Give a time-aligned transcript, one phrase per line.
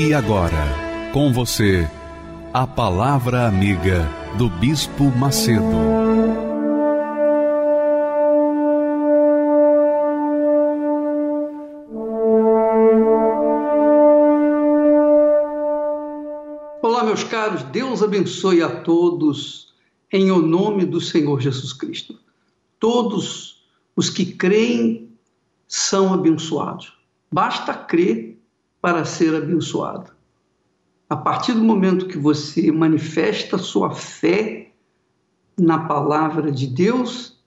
[0.00, 1.84] E agora, com você,
[2.54, 5.64] a Palavra Amiga do Bispo Macedo.
[16.80, 19.74] Olá, meus caros, Deus abençoe a todos
[20.12, 22.16] em o nome do Senhor Jesus Cristo.
[22.78, 23.64] Todos
[23.96, 25.10] os que creem
[25.66, 26.96] são abençoados.
[27.32, 28.37] Basta crer
[28.88, 30.10] para ser abençoado.
[31.10, 34.72] A partir do momento que você manifesta sua fé
[35.58, 37.38] na palavra de Deus,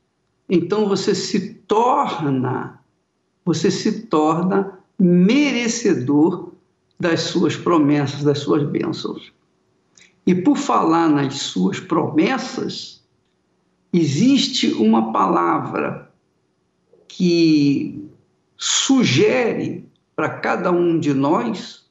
[0.48, 2.80] então você se torna,
[3.44, 6.52] você se torna merecedor
[7.00, 9.34] das suas promessas, das suas bênçãos.
[10.28, 13.04] E por falar nas suas promessas,
[13.92, 16.14] existe uma palavra
[17.08, 18.08] que
[18.56, 19.90] sugere
[20.22, 21.90] para cada um de nós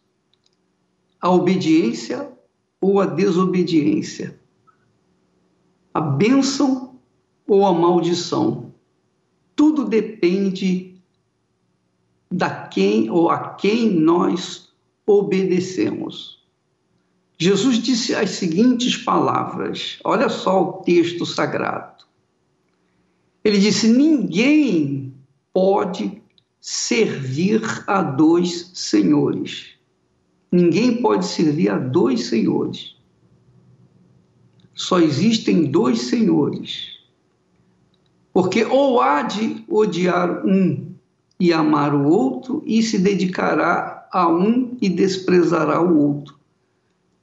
[1.21, 2.31] a obediência
[2.81, 4.39] ou a desobediência,
[5.93, 7.01] a bênção
[7.45, 8.73] ou a maldição.
[9.57, 11.03] Tudo depende
[12.31, 14.73] da quem ou a quem nós
[15.05, 16.47] obedecemos.
[17.37, 22.05] Jesus disse as seguintes palavras, olha só o texto sagrado.
[23.43, 25.13] Ele disse: Ninguém
[25.53, 26.20] pode
[26.61, 29.71] servir a dois senhores.
[30.53, 32.97] Ninguém pode servir a dois senhores.
[34.75, 36.99] Só existem dois senhores.
[38.33, 40.91] Porque ou há de odiar um
[41.39, 46.39] e amar o outro, e se dedicará a um e desprezará o outro.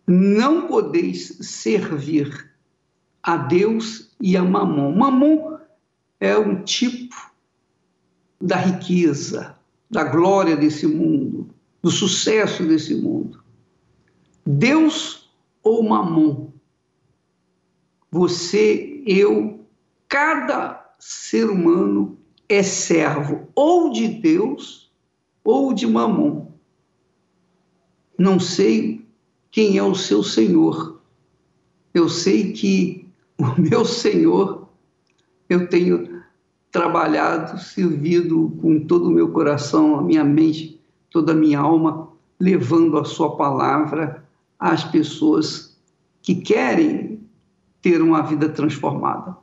[0.08, 2.52] Não podeis servir
[3.22, 4.96] a Deus e a Mamon.
[4.96, 5.58] Mamon
[6.20, 7.16] é um tipo
[8.40, 9.56] da riqueza,
[9.90, 11.50] da glória desse mundo,
[11.82, 13.44] do sucesso desse mundo.
[14.46, 15.30] Deus
[15.64, 16.52] ou Mamon?
[18.12, 19.66] Você, eu,
[20.08, 22.18] cada ser humano
[22.48, 24.92] é servo ou de Deus
[25.44, 26.48] ou de Mamon.
[28.18, 29.06] Não sei
[29.52, 31.02] quem é o seu Senhor.
[31.94, 34.68] Eu sei que o meu Senhor,
[35.50, 36.17] eu tenho
[36.72, 40.80] trabalhado, servido com todo o meu coração, a minha mente,
[41.10, 44.24] toda a minha alma, levando a Sua palavra
[44.60, 45.78] às pessoas
[46.22, 47.20] que querem
[47.82, 49.38] ter uma vida transformada.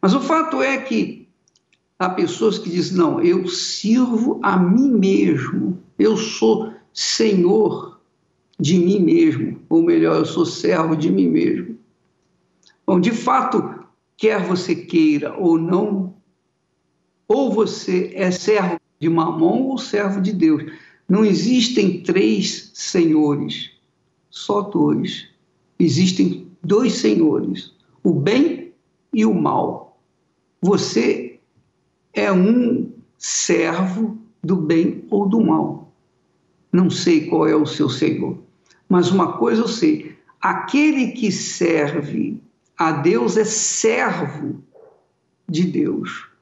[0.00, 1.28] Mas o fato é que
[1.98, 8.00] há pessoas que dizem: não, eu sirvo a mim mesmo, eu sou senhor
[8.58, 11.78] de mim mesmo, ou melhor, eu sou servo de mim mesmo.
[12.86, 13.84] Bom, de fato,
[14.16, 16.13] quer você queira ou não,
[17.28, 20.64] ou você é servo de Mamon ou servo de Deus.
[21.08, 23.70] Não existem três senhores,
[24.30, 25.28] só dois.
[25.78, 28.72] Existem dois senhores, o bem
[29.12, 30.00] e o mal.
[30.62, 31.40] Você
[32.12, 35.92] é um servo do bem ou do mal.
[36.72, 38.38] Não sei qual é o seu senhor,
[38.88, 42.40] mas uma coisa eu sei: aquele que serve
[42.76, 44.62] a Deus é servo
[45.48, 46.33] de Deus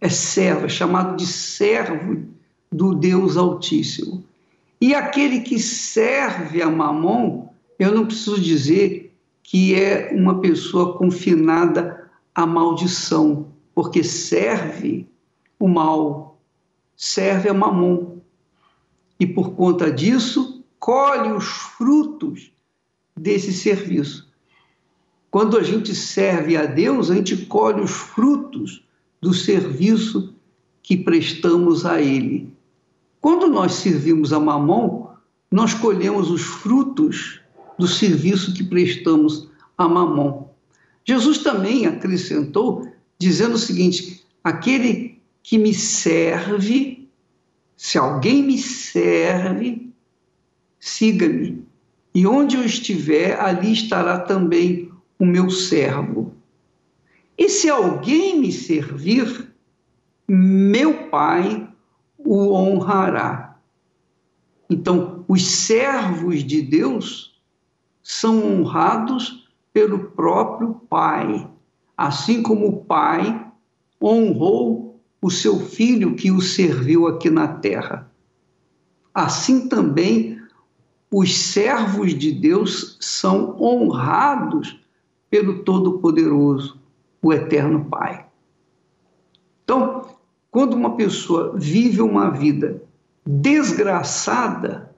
[0.00, 2.22] é servo, é chamado de servo
[2.70, 4.24] do Deus Altíssimo.
[4.80, 12.10] E aquele que serve a Mamon, eu não preciso dizer que é uma pessoa confinada
[12.34, 15.08] à maldição, porque serve
[15.58, 16.38] o mal,
[16.96, 18.18] serve a Mamon.
[19.18, 22.52] E por conta disso, colhe os frutos
[23.16, 24.30] desse serviço.
[25.30, 28.83] Quando a gente serve a Deus, a gente colhe os frutos
[29.24, 30.34] do serviço
[30.82, 32.52] que prestamos a Ele.
[33.22, 35.06] Quando nós servimos a Mamon,
[35.50, 37.40] nós colhemos os frutos
[37.78, 39.48] do serviço que prestamos
[39.78, 40.50] a Mamon.
[41.06, 42.86] Jesus também acrescentou,
[43.18, 47.08] dizendo o seguinte: aquele que me serve,
[47.74, 49.90] se alguém me serve,
[50.78, 51.64] siga-me.
[52.14, 56.34] E onde eu estiver, ali estará também o meu servo.
[57.36, 59.52] E se alguém me servir,
[60.28, 61.68] meu Pai
[62.18, 63.58] o honrará.
[64.70, 67.40] Então, os servos de Deus
[68.02, 71.50] são honrados pelo próprio Pai,
[71.96, 73.44] assim como o Pai
[74.00, 78.10] honrou o seu filho que o serviu aqui na terra.
[79.12, 80.38] Assim também
[81.10, 84.80] os servos de Deus são honrados
[85.30, 86.78] pelo Todo-Poderoso,
[87.24, 88.26] o Eterno Pai.
[89.64, 90.06] Então,
[90.50, 92.82] quando uma pessoa vive uma vida
[93.26, 94.94] desgraçada,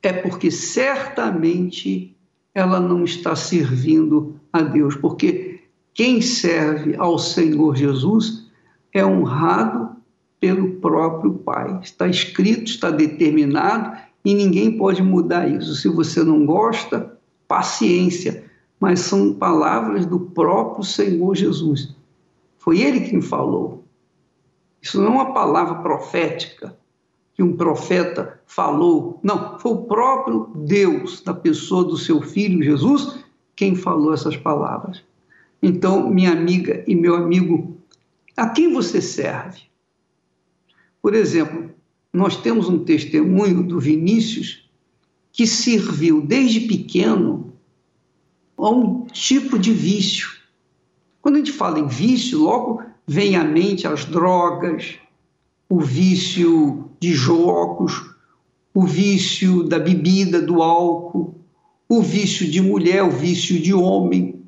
[0.00, 2.16] é porque certamente
[2.54, 8.48] ela não está servindo a Deus, porque quem serve ao Senhor Jesus
[8.94, 9.96] é honrado
[10.38, 11.80] pelo próprio Pai.
[11.82, 15.74] Está escrito, está determinado e ninguém pode mudar isso.
[15.74, 17.18] Se você não gosta,
[17.48, 18.47] paciência,
[18.80, 21.94] mas são palavras do próprio Senhor Jesus.
[22.56, 23.84] Foi ele quem falou.
[24.80, 26.76] Isso não é uma palavra profética
[27.34, 29.20] que um profeta falou.
[29.22, 33.18] Não, foi o próprio Deus, na pessoa do seu filho Jesus,
[33.54, 35.02] quem falou essas palavras.
[35.62, 37.76] Então, minha amiga e meu amigo,
[38.36, 39.62] a quem você serve?
[41.02, 41.70] Por exemplo,
[42.12, 44.68] nós temos um testemunho do Vinícius
[45.32, 47.47] que serviu desde pequeno
[48.64, 50.30] a um tipo de vício.
[51.22, 54.96] Quando a gente fala em vício, logo vem à mente as drogas,
[55.68, 58.14] o vício de jogos,
[58.74, 61.34] o vício da bebida, do álcool,
[61.88, 64.44] o vício de mulher, o vício de homem,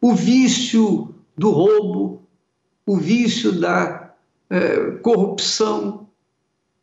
[0.00, 2.22] o vício do roubo,
[2.86, 4.14] o vício da
[4.50, 6.08] eh, corrupção.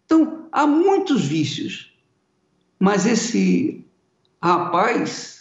[0.06, 1.94] Então, há muitos vícios,
[2.80, 3.86] mas esse
[4.42, 5.41] rapaz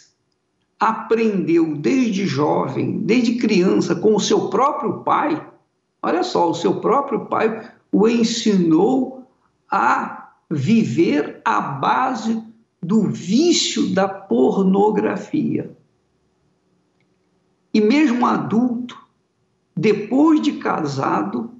[0.81, 5.47] aprendeu desde jovem, desde criança, com o seu próprio pai.
[6.01, 9.27] Olha só, o seu próprio pai o ensinou
[9.69, 12.43] a viver à base
[12.81, 15.71] do vício da pornografia.
[17.71, 18.97] E mesmo adulto,
[19.77, 21.51] depois de casado,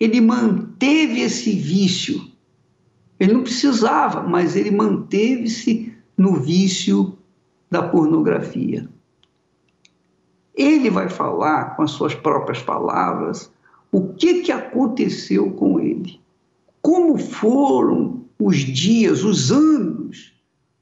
[0.00, 2.28] ele manteve esse vício.
[3.20, 7.17] Ele não precisava, mas ele manteve-se no vício
[7.70, 8.88] da pornografia.
[10.54, 13.50] Ele vai falar com as suas próprias palavras
[13.92, 16.20] o que, que aconteceu com ele,
[16.82, 20.32] como foram os dias, os anos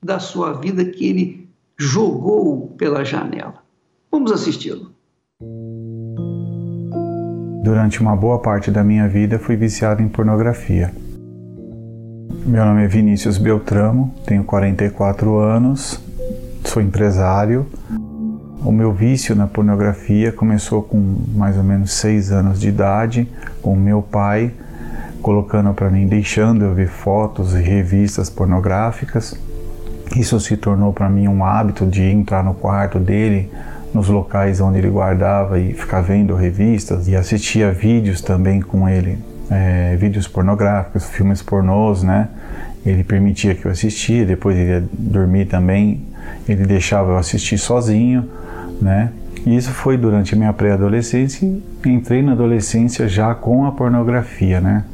[0.03, 1.49] da sua vida que ele
[1.79, 3.63] jogou pela janela.
[4.11, 4.93] Vamos assisti-lo.
[7.63, 10.95] Durante uma boa parte da minha vida fui viciado em pornografia.
[12.47, 16.01] Meu nome é Vinícius Beltramo, tenho 44 anos,
[16.69, 17.67] sou empresário.
[18.65, 23.29] O meu vício na pornografia começou com mais ou menos 6 anos de idade,
[23.63, 24.53] com meu pai
[25.23, 29.37] colocando para mim, deixando eu ver fotos e revistas pornográficas.
[30.17, 33.51] Isso se tornou para mim um hábito de entrar no quarto dele,
[33.93, 39.19] nos locais onde ele guardava e ficar vendo revistas e assistia vídeos também com ele,
[39.51, 42.29] é, vídeos pornográficos, filmes pornôs, né?
[42.85, 46.05] Ele permitia que eu assistia, depois ele ia dormir também,
[46.49, 48.29] ele deixava eu assistir sozinho,
[48.81, 49.11] né?
[49.45, 54.61] E isso foi durante a minha pré-adolescência e entrei na adolescência já com a pornografia,
[54.61, 54.85] né?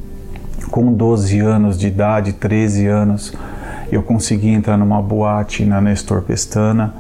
[0.71, 3.35] Com 12 anos de idade, 13 anos,
[3.91, 6.95] eu consegui entrar numa boate na Nestor Pestana,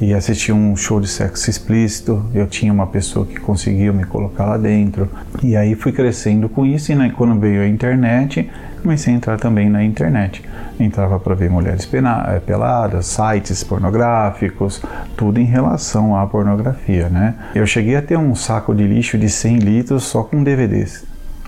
[0.00, 2.24] e assistir um show de sexo explícito.
[2.34, 5.08] Eu tinha uma pessoa que conseguiu me colocar lá dentro.
[5.42, 6.92] E aí fui crescendo com isso.
[6.92, 8.50] E né, quando veio a internet,
[8.82, 10.42] comecei a entrar também na internet.
[10.78, 14.82] Entrava para ver mulheres eh, peladas, sites pornográficos,
[15.16, 17.34] tudo em relação à pornografia, né?
[17.54, 21.04] Eu cheguei a ter um saco de lixo de 100 litros só com DVDs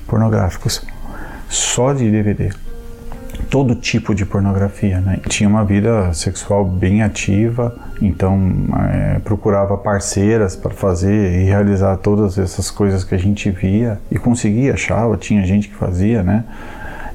[0.07, 0.85] pornográficos,
[1.49, 2.51] só de DVD
[3.51, 5.19] todo tipo de pornografia, né?
[5.29, 8.53] Tinha uma vida sexual bem ativa, então
[8.93, 14.19] é, procurava parceiras para fazer e realizar todas essas coisas que a gente via e
[14.19, 16.45] conseguia, achava, tinha gente que fazia, né?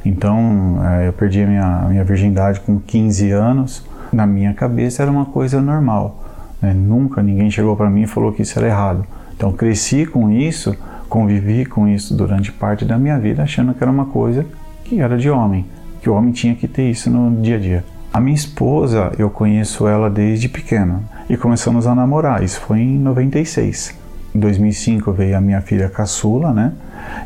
[0.05, 5.11] Então é, eu perdi a minha, minha virgindade com 15 anos, na minha cabeça era
[5.11, 6.23] uma coisa normal,
[6.61, 6.73] né?
[6.73, 9.05] Nunca ninguém chegou para mim e falou que isso era errado.
[9.35, 10.75] Então cresci com isso,
[11.09, 14.45] convivi com isso durante parte da minha vida, achando que era uma coisa
[14.83, 15.65] que era de homem
[16.03, 17.85] que o homem tinha que ter isso no dia a dia.
[18.11, 22.43] A minha esposa, eu conheço ela desde pequena e começamos a namorar.
[22.43, 23.97] Isso foi em 96.
[24.35, 26.73] Em 2005 veio a minha filha caçula, né?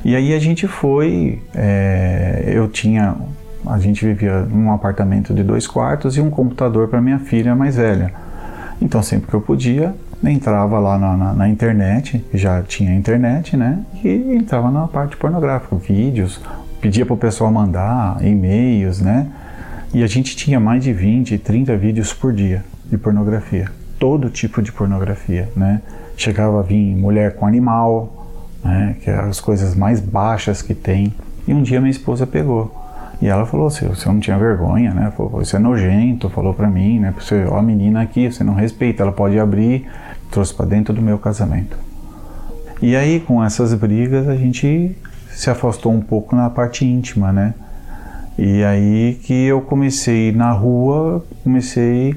[0.04, 1.42] E aí a gente foi.
[1.54, 3.16] É, eu tinha.
[3.66, 7.76] A gente vivia num apartamento de dois quartos e um computador para minha filha mais
[7.76, 8.14] velha.
[8.82, 9.94] Então sempre que eu podia,
[10.24, 13.84] entrava lá na, na, na, internet, já tinha internet, né?
[14.04, 16.40] E entrava na parte pornográfica, vídeos,
[16.80, 19.28] pedia para o pessoal mandar e-mails, né?
[19.94, 23.70] E a gente tinha mais de 20, 30 vídeos por dia de pornografia.
[24.00, 25.82] Todo tipo de pornografia, né?
[26.16, 28.27] Chegava a vir mulher com animal,
[28.64, 28.96] né?
[29.02, 31.14] Que é as coisas mais baixas que tem.
[31.48, 32.74] E um dia minha esposa pegou.
[33.22, 35.12] E ela falou assim, você não tinha vergonha, né?
[35.16, 37.14] Falou, você é nojento, falou pra mim, né?
[37.20, 39.88] Você, ó a menina aqui, você não respeita, ela pode abrir.
[40.30, 41.78] Trouxe para dentro do meu casamento.
[42.82, 44.96] E aí, com essas brigas, a gente
[45.32, 47.54] se afastou um pouco na parte íntima, né?
[48.38, 52.16] E aí que eu comecei na rua, comecei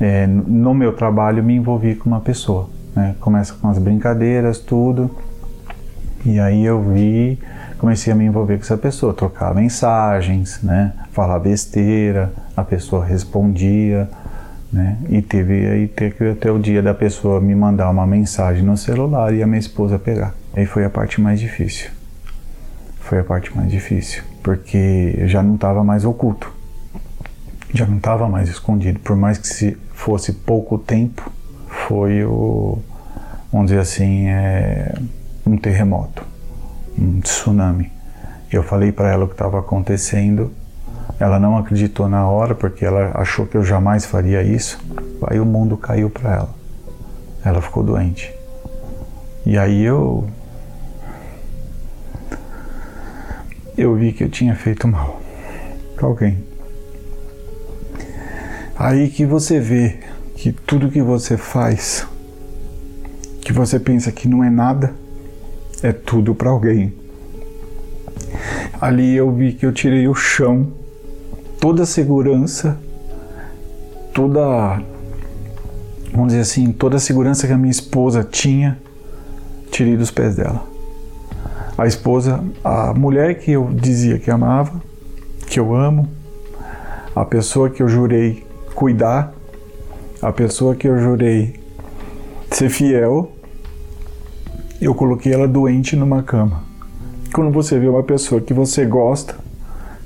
[0.00, 3.14] é, no meu trabalho me envolvi com uma pessoa, né?
[3.20, 5.10] Começa com as brincadeiras, tudo.
[6.24, 7.38] E aí eu vi,
[7.78, 10.92] comecei a me envolver com essa pessoa, trocar mensagens, né?
[11.12, 14.08] Falar besteira, a pessoa respondia,
[14.72, 14.98] né?
[15.08, 19.32] E teve aí teve até o dia da pessoa me mandar uma mensagem no celular
[19.34, 20.34] e a minha esposa pegar.
[20.54, 21.90] Aí foi a parte mais difícil.
[22.98, 26.52] Foi a parte mais difícil porque eu já não estava mais oculto,
[27.72, 28.98] já não estava mais escondido.
[29.00, 31.30] Por mais que se fosse pouco tempo,
[31.66, 32.78] foi o,
[33.52, 34.94] vamos dizer assim, é,
[35.50, 36.24] um terremoto,
[36.96, 37.90] um tsunami.
[38.52, 40.52] Eu falei para ela o que estava acontecendo.
[41.18, 44.78] Ela não acreditou na hora porque ela achou que eu jamais faria isso.
[45.26, 46.54] Aí o mundo caiu para ela.
[47.44, 48.32] Ela ficou doente.
[49.44, 50.28] E aí eu
[53.76, 55.20] eu vi que eu tinha feito mal
[55.96, 56.44] para alguém.
[58.78, 60.00] Aí que você vê
[60.36, 62.06] que tudo que você faz,
[63.40, 64.94] que você pensa que não é nada,
[65.82, 66.92] é tudo para alguém.
[68.80, 70.68] Ali eu vi que eu tirei o chão,
[71.60, 72.78] toda a segurança,
[74.14, 74.82] toda,
[76.12, 78.78] vamos dizer assim, toda a segurança que a minha esposa tinha,
[79.70, 80.70] tirei dos pés dela
[81.80, 84.82] a esposa, a mulher que eu dizia que amava,
[85.46, 86.06] que eu amo,
[87.16, 88.44] a pessoa que eu jurei
[88.74, 89.32] cuidar,
[90.20, 91.58] a pessoa que eu jurei
[92.50, 93.32] ser fiel,
[94.80, 96.62] eu coloquei ela doente numa cama.
[97.32, 99.36] Quando você vê uma pessoa que você gosta,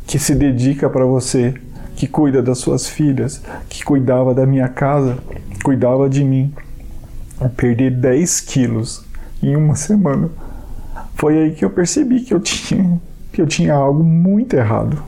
[0.07, 1.55] que se dedica para você,
[1.97, 5.19] que cuida das suas filhas, que cuidava da minha casa,
[5.63, 6.53] cuidava de mim,
[7.41, 9.05] eu perdi 10 quilos
[9.43, 10.31] em uma semana
[11.15, 13.01] foi aí que eu percebi que eu tinha,
[13.33, 15.03] que eu tinha algo muito errado,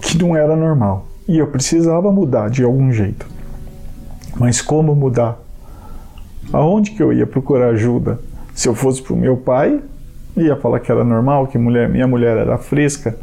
[0.00, 1.06] que não era normal.
[1.26, 3.26] E eu precisava mudar de algum jeito.
[4.36, 5.38] Mas como mudar?
[6.52, 8.20] Aonde que eu ia procurar ajuda?
[8.54, 9.80] Se eu fosse para o meu pai,
[10.36, 13.16] ia falar que era normal, que mulher, minha mulher era fresca.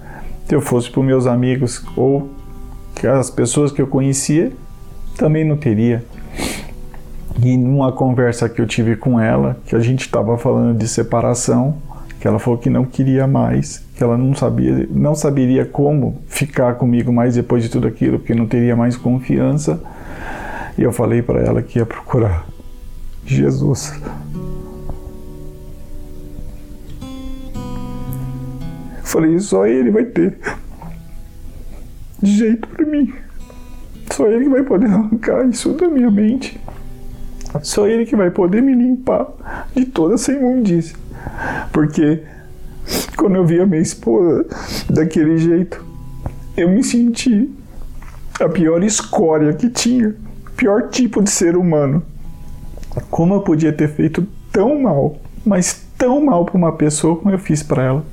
[0.46, 2.30] Se eu fosse para meus amigos ou
[3.10, 4.52] as pessoas que eu conhecia,
[5.18, 6.04] também não teria.
[7.42, 11.78] E numa conversa que eu tive com ela, que a gente estava falando de separação,
[12.20, 16.76] que ela falou que não queria mais, que ela não sabia, não saberia como ficar
[16.76, 19.82] comigo mais depois de tudo aquilo, porque não teria mais confiança.
[20.78, 22.46] E eu falei para ela que ia procurar
[23.26, 23.94] Jesus.
[29.12, 30.38] Falei, só ele vai ter
[32.24, 33.14] jeito para mim.
[34.12, 36.60] Só ele que vai poder arrancar isso da minha mente.
[37.62, 39.28] Só ele que vai poder me limpar
[39.76, 40.96] de toda essa imundícia.
[41.72, 42.24] Porque
[43.18, 44.46] quando eu vi a minha esposa
[44.90, 45.84] daquele jeito,
[46.56, 47.50] eu me senti
[48.40, 50.16] a pior escória que tinha,
[50.56, 52.02] pior tipo de ser humano.
[53.10, 57.40] Como eu podia ter feito tão mal, mas tão mal para uma pessoa como eu
[57.40, 58.06] fiz para ela?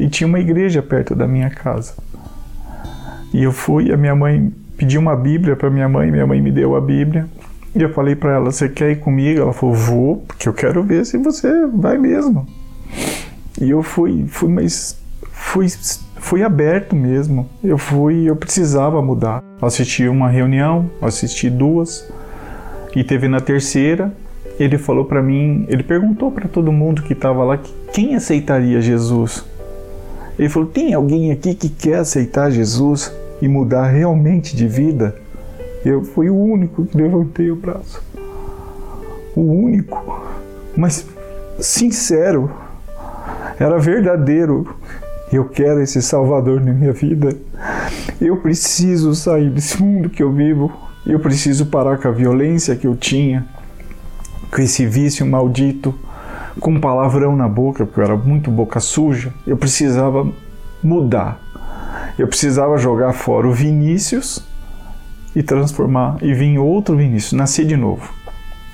[0.00, 1.92] E tinha uma igreja perto da minha casa.
[3.34, 6.50] E eu fui, a minha mãe pediu uma Bíblia para minha mãe, minha mãe me
[6.50, 7.28] deu a Bíblia.
[7.76, 9.42] E eu falei para ela: Você quer ir comigo?
[9.42, 12.46] Ela falou: Vou, porque eu quero ver se você vai mesmo.
[13.60, 14.98] E eu fui, fui, mas
[15.32, 15.66] fui,
[16.16, 17.46] fui aberto mesmo.
[17.62, 19.44] Eu fui, eu precisava mudar.
[19.60, 22.10] Assisti uma reunião, assisti duas,
[22.96, 24.10] e teve na terceira.
[24.58, 27.58] Ele falou para mim, ele perguntou para todo mundo que estava lá
[27.92, 29.49] quem aceitaria Jesus.
[30.38, 35.14] Ele falou: Tem alguém aqui que quer aceitar Jesus e mudar realmente de vida?
[35.84, 38.02] Eu fui o único que levantei o braço.
[39.34, 40.22] O único.
[40.76, 41.06] Mas
[41.58, 42.50] sincero.
[43.58, 44.74] Era verdadeiro.
[45.32, 47.36] Eu quero esse Salvador na minha vida.
[48.20, 50.70] Eu preciso sair desse mundo que eu vivo.
[51.06, 53.46] Eu preciso parar com a violência que eu tinha,
[54.50, 55.94] com esse vício maldito,
[56.60, 59.32] com palavrão na boca, porque eu era muito boca suja.
[59.46, 60.30] Eu precisava
[60.82, 61.40] mudar.
[62.18, 64.44] Eu precisava jogar fora o Vinícius
[65.34, 68.12] e transformar e vir outro Vinícius, nascer de novo.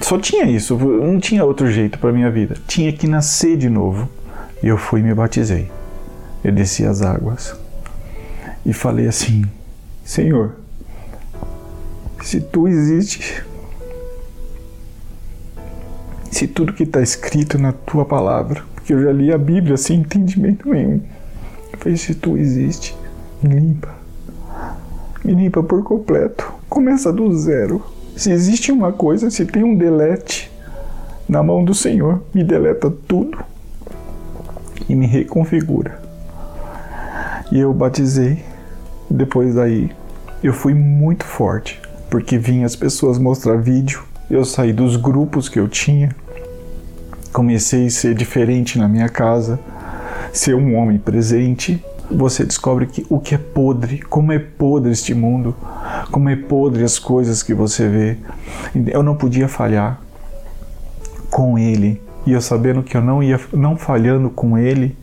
[0.01, 2.57] Só tinha isso, não tinha outro jeito para minha vida.
[2.67, 4.09] Tinha que nascer de novo.
[4.63, 5.71] E eu fui e me batizei.
[6.45, 7.55] Eu desci as águas
[8.65, 9.45] e falei assim:
[10.05, 10.57] Senhor,
[12.23, 13.43] se tu existe,
[16.37, 20.01] se tudo que está escrito na tua palavra, porque eu já li a Bíblia sem
[20.01, 21.01] entendimento nenhum,
[21.83, 22.95] eu se tu existe,
[23.43, 23.89] me limpa,
[25.25, 27.83] me limpa por completo, começa do zero.
[28.15, 30.51] Se existe uma coisa, se tem um delete
[31.27, 33.39] na mão do Senhor, me deleta tudo
[34.87, 36.03] e me reconfigura.
[37.51, 38.45] E eu batizei.
[39.09, 39.91] Depois daí,
[40.43, 44.03] eu fui muito forte, porque vinha as pessoas mostrar vídeo.
[44.31, 46.15] Eu saí dos grupos que eu tinha.
[47.37, 49.61] Comecei a ser diferente na minha casa,
[50.33, 51.85] ser um homem presente.
[52.11, 55.55] Você descobre que o que é podre, como é podre este mundo,
[56.11, 58.17] como é podre as coisas que você vê.
[58.87, 60.01] Eu não podia falhar
[61.31, 62.01] com ele.
[62.27, 64.97] E eu sabendo que eu não ia não falhando com ele,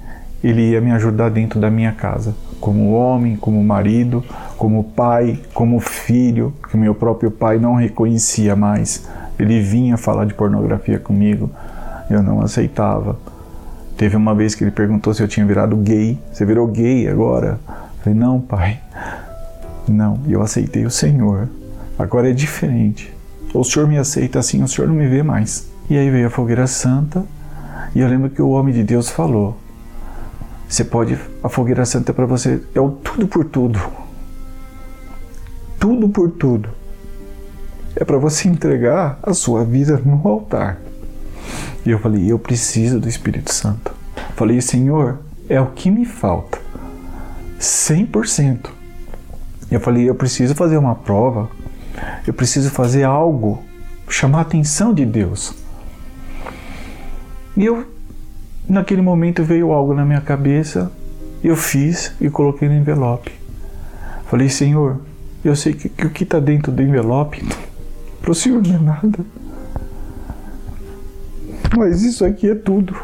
[0.43, 4.25] ele ia me ajudar dentro da minha casa, como homem, como marido,
[4.57, 9.07] como pai, como filho, que meu próprio pai não reconhecia mais.
[9.37, 11.51] Ele vinha falar de pornografia comigo,
[12.09, 13.17] eu não aceitava.
[13.97, 16.19] Teve uma vez que ele perguntou se eu tinha virado gay.
[16.31, 17.59] Você virou gay agora?
[17.67, 18.79] Eu falei, não, pai.
[19.87, 21.47] Não, eu aceitei o Senhor.
[21.97, 23.13] Agora é diferente.
[23.53, 25.69] O Senhor me aceita assim, o Senhor não me vê mais.
[25.89, 27.23] E aí veio a fogueira santa,
[27.93, 29.57] e eu lembro que o homem de Deus falou:
[30.67, 33.79] você pode, a fogueira santa é para você, é o tudo por tudo.
[35.79, 36.69] Tudo por tudo.
[37.95, 40.79] É para você entregar a sua vida no altar.
[41.85, 43.91] E eu falei, eu preciso do Espírito Santo.
[44.35, 45.19] Falei, Senhor,
[45.49, 46.59] é o que me falta.
[47.59, 48.69] 100%.
[49.69, 51.49] Eu falei, eu preciso fazer uma prova.
[52.25, 53.63] Eu preciso fazer algo,
[54.09, 55.53] chamar a atenção de Deus.
[57.55, 57.85] E eu
[58.67, 60.91] Naquele momento veio algo na minha cabeça,
[61.43, 63.31] eu fiz e coloquei no envelope.
[64.27, 65.01] Falei, Senhor,
[65.43, 67.45] eu sei que, que o que está dentro do envelope
[68.21, 69.19] para o Senhor não é nada.
[71.77, 72.95] Mas isso aqui é tudo.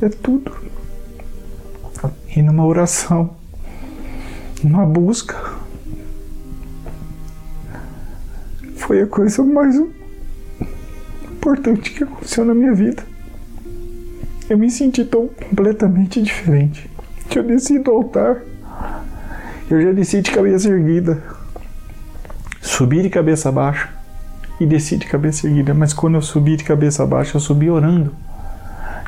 [0.00, 0.56] É tudo.
[2.36, 3.36] E numa oração,
[4.62, 5.34] numa busca,
[8.76, 9.74] foi a coisa mais
[11.24, 13.02] importante que aconteceu na minha vida
[14.48, 16.90] eu me senti tão completamente diferente.
[17.34, 18.42] Eu desci do altar,
[19.70, 21.22] eu já desci de cabeça erguida,
[22.60, 23.97] subi de cabeça baixa
[24.60, 25.74] e desci de cabeça erguida.
[25.74, 28.14] Mas quando eu subi de cabeça baixa, eu subi orando.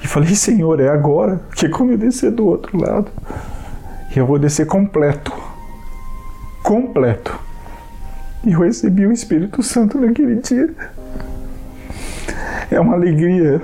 [0.03, 3.11] E falei, Senhor, é agora, porque quando eu descer do outro lado,
[4.15, 5.33] eu vou descer completo.
[6.63, 7.39] Completo.
[8.45, 10.75] E eu recebi o Espírito Santo naquele dia.
[12.71, 13.61] É uma alegria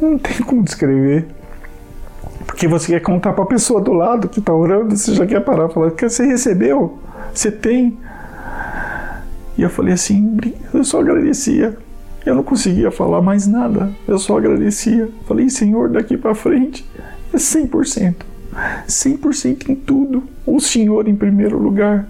[0.00, 1.26] não tem como descrever.
[2.46, 5.40] Porque você quer contar para a pessoa do lado que está orando, você já quer
[5.40, 6.98] parar e falar você recebeu,
[7.32, 7.98] você tem.
[9.56, 10.36] E eu falei assim,
[10.72, 11.76] eu só agradecia.
[12.24, 15.08] Eu não conseguia falar mais nada, eu só agradecia.
[15.26, 16.84] Falei, Senhor, daqui para frente
[17.32, 18.14] é 100%.
[18.88, 20.24] 100% em tudo.
[20.44, 22.08] O Senhor em primeiro lugar.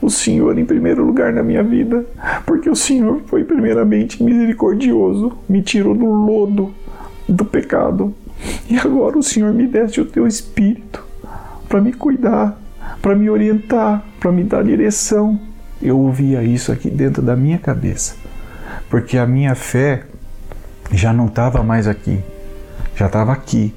[0.00, 2.04] O Senhor em primeiro lugar na minha vida.
[2.46, 6.72] Porque o Senhor foi primeiramente misericordioso, me tirou do lodo
[7.28, 8.14] do pecado.
[8.68, 11.04] E agora o Senhor me deste o teu espírito
[11.68, 12.60] para me cuidar,
[13.00, 15.38] para me orientar, para me dar direção.
[15.82, 18.14] Eu ouvia isso aqui dentro da minha cabeça,
[18.88, 20.04] porque a minha fé
[20.92, 22.20] já não estava mais aqui,
[22.94, 23.74] já estava aqui.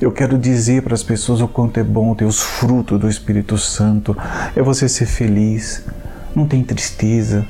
[0.00, 3.58] Eu quero dizer para as pessoas o quanto é bom ter os frutos do Espírito
[3.58, 4.16] Santo,
[4.54, 5.84] é você ser feliz,
[6.34, 7.44] não tem tristeza,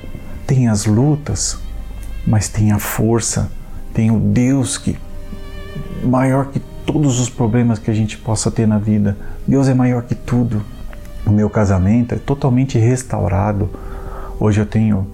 [0.47, 1.59] tem as lutas,
[2.27, 3.51] mas tem a força,
[3.93, 4.97] tem o Deus que
[6.03, 9.17] maior que todos os problemas que a gente possa ter na vida.
[9.47, 10.65] Deus é maior que tudo.
[11.27, 13.69] O meu casamento é totalmente restaurado.
[14.39, 15.07] Hoje eu tenho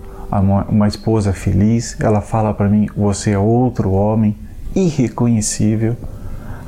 [0.68, 1.96] uma esposa feliz.
[1.98, 4.36] Ela fala para mim: você é outro homem
[4.74, 5.96] irreconhecível.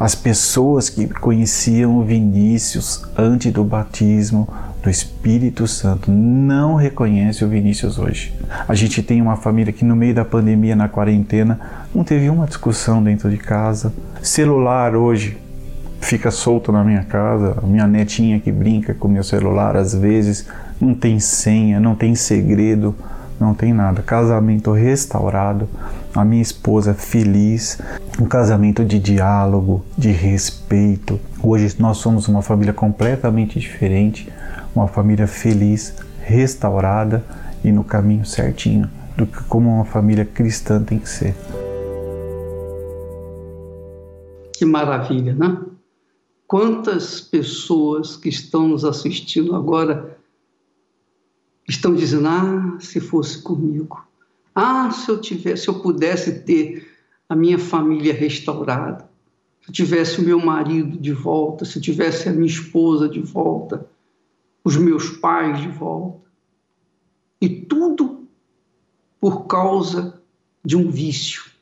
[0.01, 4.49] As pessoas que conheciam o Vinícius antes do batismo
[4.83, 8.35] do Espírito Santo não reconhecem o Vinícius hoje.
[8.67, 11.61] A gente tem uma família que no meio da pandemia, na quarentena,
[11.95, 13.93] não teve uma discussão dentro de casa.
[14.23, 15.39] Celular hoje
[16.05, 17.57] fica solto na minha casa.
[17.65, 20.47] Minha netinha que brinca com meu celular às vezes,
[20.81, 22.95] não tem senha, não tem segredo,
[23.41, 24.03] não tem nada.
[24.03, 25.69] Casamento restaurado,
[26.15, 27.81] a minha esposa feliz,
[28.21, 31.19] um casamento de diálogo, de respeito.
[31.43, 34.31] Hoje nós somos uma família completamente diferente,
[34.75, 37.25] uma família feliz, restaurada
[37.65, 41.35] e no caminho certinho do que como uma família cristã tem que ser.
[44.53, 45.74] Que maravilha, né?
[46.55, 50.17] Quantas pessoas que estão nos assistindo agora
[51.69, 54.07] estão dizendo: ah, se fosse comigo,
[54.55, 56.89] ah, se eu tivesse, se eu pudesse ter
[57.29, 59.11] a minha família restaurada,
[59.63, 63.19] se eu tivesse o meu marido de volta, se eu tivesse a minha esposa de
[63.19, 63.91] volta,
[64.63, 66.31] os meus pais de volta.
[67.41, 68.29] E tudo
[69.21, 70.23] por causa
[70.65, 71.54] de um vício.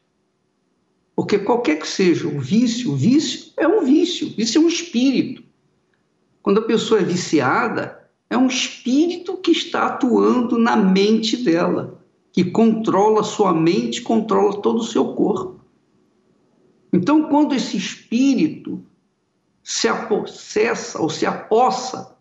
[1.23, 5.45] Porque qualquer que seja o vício, o vício é um vício, vício é um espírito.
[6.43, 12.45] Quando a pessoa é viciada, é um espírito que está atuando na mente dela, que
[12.45, 15.61] controla sua mente, controla todo o seu corpo.
[16.93, 18.85] Então, quando esse espírito
[19.63, 22.17] se apossessa ou se apossa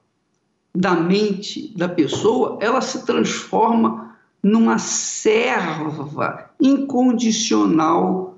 [0.76, 8.31] da mente da pessoa, ela se transforma numa serva incondicional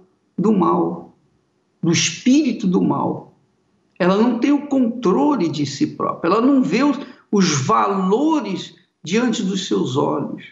[0.43, 1.15] do mal,
[1.81, 3.33] do espírito do mal.
[3.97, 6.99] Ela não tem o controle de si própria, ela não vê os,
[7.31, 10.43] os valores diante dos seus olhos,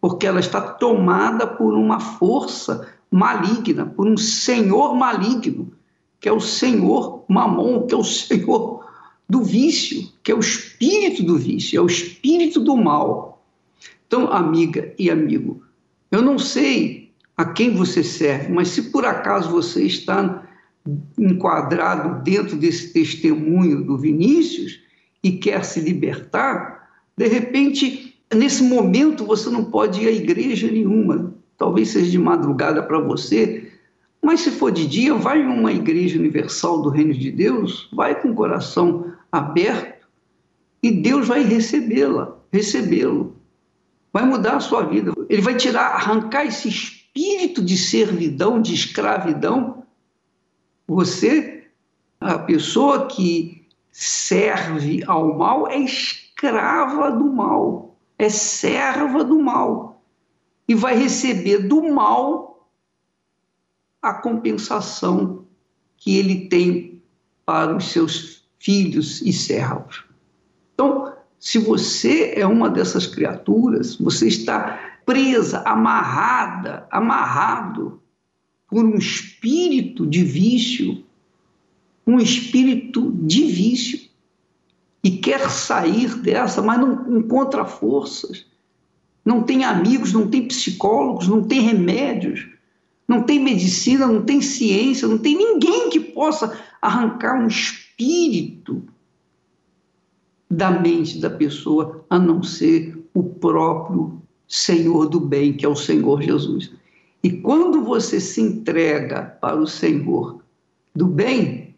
[0.00, 5.72] porque ela está tomada por uma força maligna, por um senhor maligno,
[6.20, 8.84] que é o senhor Mamon, que é o senhor
[9.28, 13.44] do vício, que é o espírito do vício, é o espírito do mal.
[14.06, 15.62] Então, amiga e amigo,
[16.10, 16.97] eu não sei
[17.38, 20.44] a quem você serve, mas se por acaso você está
[21.16, 24.80] enquadrado dentro desse testemunho do Vinícius,
[25.22, 31.34] e quer se libertar, de repente, nesse momento você não pode ir à igreja nenhuma.
[31.56, 33.70] Talvez seja de madrugada para você,
[34.22, 38.20] mas se for de dia, vai em uma igreja universal do Reino de Deus, vai
[38.20, 40.06] com o coração aberto
[40.82, 43.36] e Deus vai recebê-la, recebê-lo.
[44.12, 45.12] Vai mudar a sua vida.
[45.28, 46.97] Ele vai tirar, arrancar esse espírito
[47.62, 49.84] de servidão, de escravidão.
[50.86, 51.68] Você,
[52.20, 60.02] a pessoa que serve ao mal é escrava do mal, é serva do mal.
[60.66, 62.68] E vai receber do mal
[64.00, 65.46] a compensação
[65.96, 67.02] que ele tem
[67.44, 70.04] para os seus filhos e servos.
[70.74, 78.00] Então, se você é uma dessas criaturas, você está presa, amarrada, amarrado
[78.68, 81.04] por um espírito de vício
[82.08, 84.00] um espírito de vício
[85.04, 88.46] e quer sair dessa, mas não encontra forças,
[89.22, 92.48] não tem amigos, não tem psicólogos, não tem remédios,
[93.06, 98.82] não tem medicina, não tem ciência, não tem ninguém que possa arrancar um espírito
[100.50, 105.76] da mente da pessoa, a não ser o próprio Senhor do bem, que é o
[105.76, 106.72] Senhor Jesus.
[107.22, 110.42] E quando você se entrega para o Senhor
[110.94, 111.76] do bem,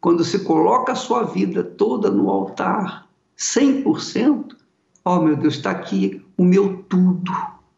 [0.00, 4.56] quando se coloca a sua vida toda no altar, 100%,
[5.04, 7.32] oh meu Deus, está aqui o meu tudo,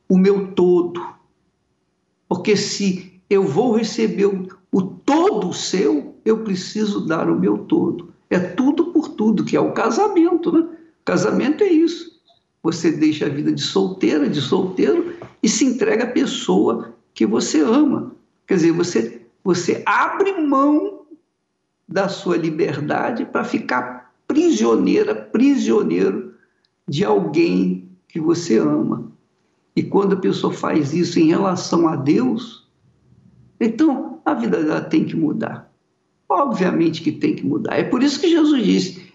[0.08, 1.02] o meu todo.
[2.28, 8.09] Porque se eu vou receber o, o todo seu, eu preciso dar o meu todo.
[8.30, 10.68] É tudo por tudo, que é o casamento, né?
[11.04, 12.20] Casamento é isso.
[12.62, 17.60] Você deixa a vida de solteira, de solteiro, e se entrega à pessoa que você
[17.60, 18.14] ama.
[18.46, 21.06] Quer dizer, você, você abre mão
[21.88, 26.34] da sua liberdade para ficar prisioneira, prisioneiro
[26.86, 29.10] de alguém que você ama.
[29.74, 32.68] E quando a pessoa faz isso em relação a Deus,
[33.58, 35.69] então a vida dela tem que mudar.
[36.30, 37.78] Obviamente que tem que mudar.
[37.78, 39.12] É por isso que Jesus disse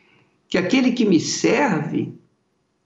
[0.49, 2.13] que aquele que me serve,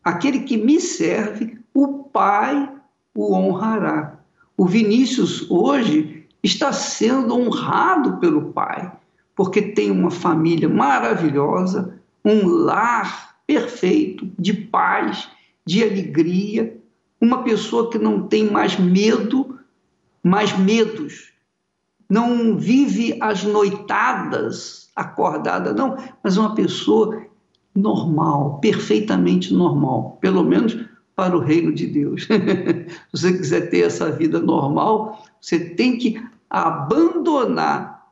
[0.03, 2.71] aquele que me serve, o Pai
[3.15, 4.19] o honrará.
[4.55, 8.91] O Vinícius hoje está sendo honrado pelo Pai
[9.39, 15.29] porque tem uma família maravilhosa, um lar perfeito, de paz,
[15.65, 16.77] de alegria,
[17.21, 19.57] uma pessoa que não tem mais medo,
[20.21, 21.28] mais medos,
[22.09, 27.23] não vive as noitadas acordada, não, mas uma pessoa
[27.75, 30.77] normal, perfeitamente normal, pelo menos
[31.15, 32.27] para o reino de Deus.
[33.13, 38.07] Se você quiser ter essa vida normal, você tem que abandonar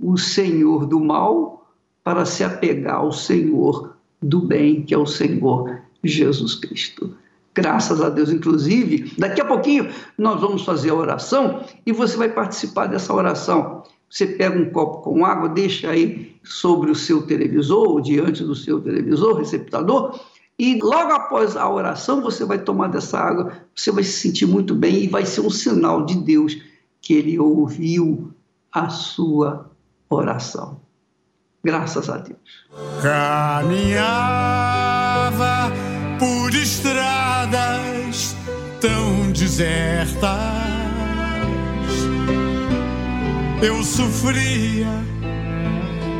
[0.00, 1.70] o senhor do mal
[2.02, 7.14] para se apegar ao senhor do bem, que é o Senhor Jesus Cristo.
[7.54, 9.88] Graças a Deus, inclusive, daqui a pouquinho
[10.18, 13.84] nós vamos fazer a oração e você vai participar dessa oração.
[14.10, 18.54] Você pega um copo com água, deixa aí sobre o seu televisor, ou diante do
[18.54, 20.18] seu televisor, receptador,
[20.58, 24.74] e logo após a oração você vai tomar dessa água, você vai se sentir muito
[24.74, 26.56] bem e vai ser um sinal de Deus
[27.00, 28.32] que ele ouviu
[28.72, 29.70] a sua
[30.08, 30.80] oração.
[31.64, 32.38] Graças a Deus.
[33.02, 34.04] Caminhava
[36.18, 38.36] por estradas
[38.80, 40.24] tão desertas.
[43.62, 44.88] Eu sofria,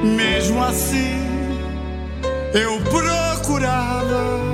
[0.03, 1.25] mesmo assim
[2.55, 4.45] eu procurava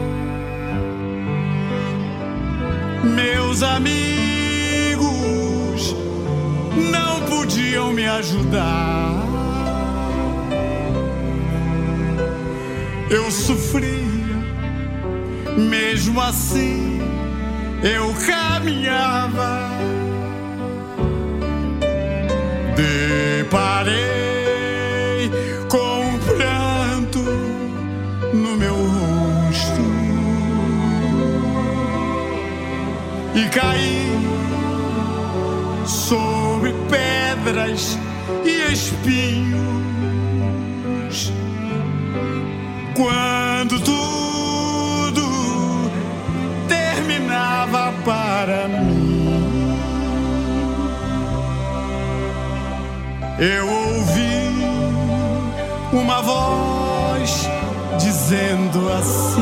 [3.05, 5.11] meus amigos
[6.91, 9.27] não podiam me ajudar.
[13.11, 14.10] Eu sofria,
[15.61, 17.01] mesmo assim
[17.83, 19.71] eu caminhava.
[22.77, 24.01] Deparei
[25.69, 27.21] com um pranto
[28.35, 29.83] no meu rosto
[33.35, 34.19] e caí
[35.87, 37.99] sobre pedras
[38.45, 39.61] e espinhos.
[42.95, 44.20] Quando tudo
[53.41, 54.51] eu ouvi
[55.95, 57.49] uma voz
[57.99, 59.41] dizendo assim: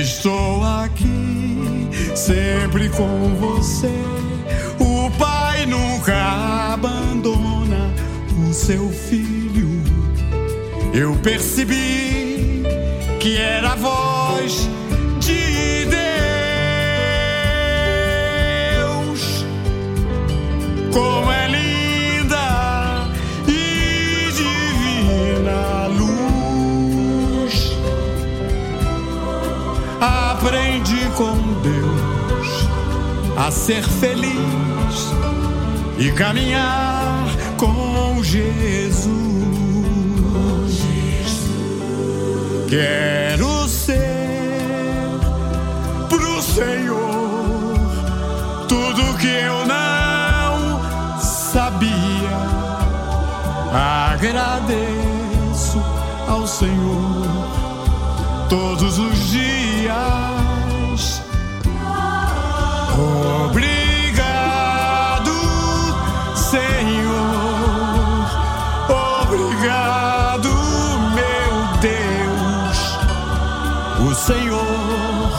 [0.00, 3.94] Estou aqui sempre com você.
[4.80, 7.94] O pai nunca abandona
[8.48, 9.70] o seu filho.
[10.92, 12.64] Eu percebi
[13.20, 14.68] que era a voz
[20.92, 23.08] Como é linda
[23.46, 27.54] e divina luz.
[30.00, 32.68] Aprendi com Deus
[33.36, 35.12] a ser feliz
[35.98, 37.26] e caminhar
[37.56, 39.10] com Jesus.
[42.68, 45.18] Quero ser
[46.08, 47.78] pro Senhor
[48.68, 49.59] tudo que eu
[53.72, 54.90] Agradeço
[56.28, 57.26] ao Senhor
[58.48, 61.22] todos os dias.
[63.48, 65.30] Obrigado,
[66.34, 67.30] Senhor.
[69.22, 70.48] Obrigado,
[71.14, 72.78] meu Deus.
[74.10, 75.30] O Senhor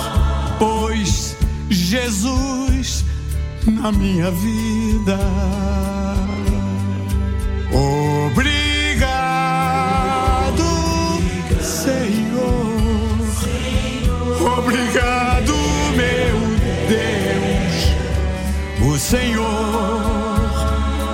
[0.57, 1.35] pôs
[1.69, 3.03] Jesus
[3.67, 5.70] na minha vida.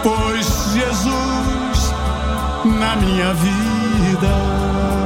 [0.03, 1.93] Pôs Jesus
[2.65, 4.96] na minha vida.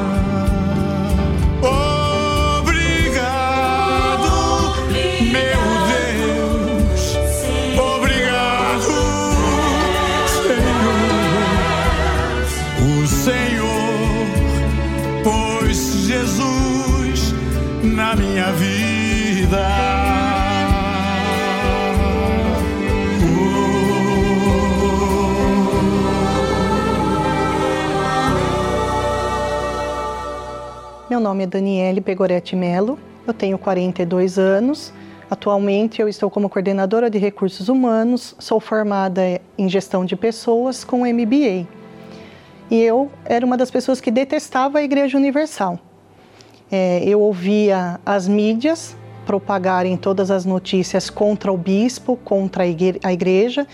[31.21, 34.93] Nome é Daniele Pegoretti Melo, eu tenho 42 anos.
[35.29, 41.05] Atualmente eu estou como coordenadora de recursos humanos, sou formada em gestão de pessoas com
[41.05, 41.65] MBA.
[42.69, 45.79] E eu era uma das pessoas que detestava a Igreja Universal.
[46.71, 52.99] É, eu ouvia as mídias propagarem todas as notícias contra o bispo, contra a igre-
[53.03, 53.67] a igreja,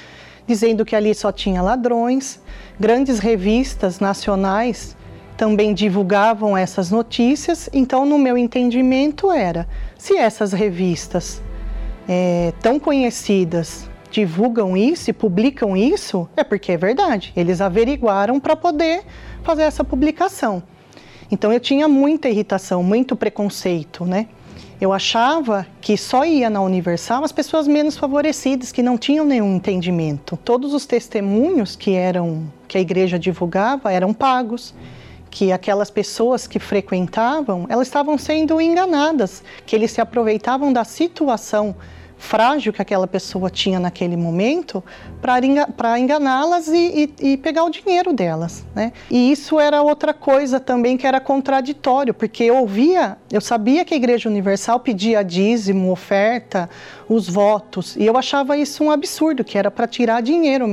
[0.45, 2.39] dizendo que ali só tinha ladrões.
[2.79, 4.96] Grandes revistas nacionais
[5.37, 7.69] também divulgavam essas notícias.
[7.71, 11.41] Então, no meu entendimento, era: se essas revistas
[12.09, 17.31] é, tão conhecidas divulgam isso e publicam isso, é porque é verdade.
[17.35, 19.03] Eles averiguaram para poder
[19.43, 20.63] fazer essa publicação.
[21.29, 24.27] Então eu tinha muita irritação, muito preconceito, né?
[24.79, 29.55] Eu achava que só ia na Universal as pessoas menos favorecidas, que não tinham nenhum
[29.55, 30.37] entendimento.
[30.37, 34.73] Todos os testemunhos que eram que a igreja divulgava eram pagos,
[35.29, 41.75] que aquelas pessoas que frequentavam, elas estavam sendo enganadas, que eles se aproveitavam da situação
[42.17, 44.83] frágil que aquela pessoa tinha naquele momento
[45.21, 48.65] para enganá-las e, e, e, pegar o dinheiro delas.
[48.75, 48.91] Né?
[49.09, 53.93] E isso era outra coisa também que era contraditório, porque eu ouvia, eu sabia que
[53.93, 56.69] a Igreja Universal pedia dízimo, oferta,
[57.07, 60.65] os votos, e eu achava isso um absurdo, que era para tirar dinheiro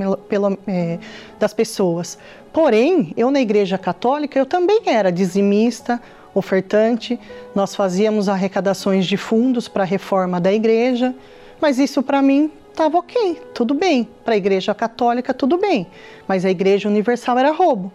[0.66, 0.98] é,
[1.38, 2.18] das pessoas.
[2.52, 6.00] Porém, eu na Igreja Católica, eu também era dizimista,
[6.34, 7.18] ofertante,
[7.54, 11.14] nós fazíamos arrecadações de fundos para a reforma da igreja,
[11.60, 14.08] mas isso para mim estava ok, tudo bem.
[14.24, 15.86] Para a igreja católica, tudo bem,
[16.26, 17.92] mas a igreja universal era roubo.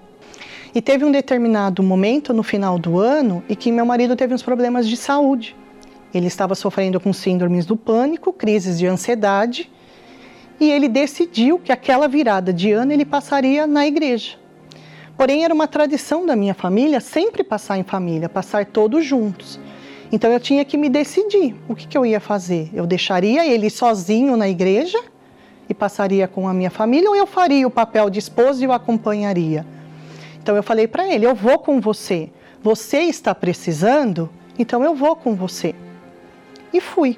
[0.74, 4.44] E teve um determinado momento no final do ano em que meu marido teve uns
[4.44, 5.56] problemas de saúde.
[6.14, 9.70] Ele estava sofrendo com síndromes do pânico, crises de ansiedade,
[10.60, 14.38] e ele decidiu que aquela virada de ano ele passaria na igreja.
[15.20, 19.60] Porém, era uma tradição da minha família sempre passar em família, passar todos juntos.
[20.14, 22.70] Então eu tinha que me decidir o que, que eu ia fazer.
[22.74, 24.98] Eu deixaria ele sozinho na igreja
[25.68, 28.72] e passaria com a minha família, ou eu faria o papel de esposa e o
[28.72, 29.66] acompanharia.
[30.42, 32.30] Então eu falei para ele: eu vou com você.
[32.64, 35.76] Você está precisando, então eu vou com você.
[36.72, 37.18] E fui.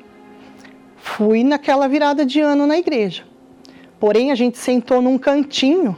[0.97, 3.25] Fui naquela virada de ano na igreja.
[3.99, 5.95] Porém, a gente sentou num cantinho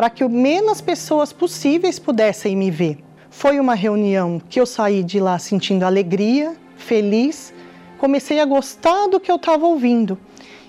[0.00, 2.96] para que o menos pessoas possíveis pudessem me ver.
[3.28, 7.52] Foi uma reunião que eu saí de lá sentindo alegria, feliz,
[7.98, 10.18] comecei a gostar do que eu estava ouvindo.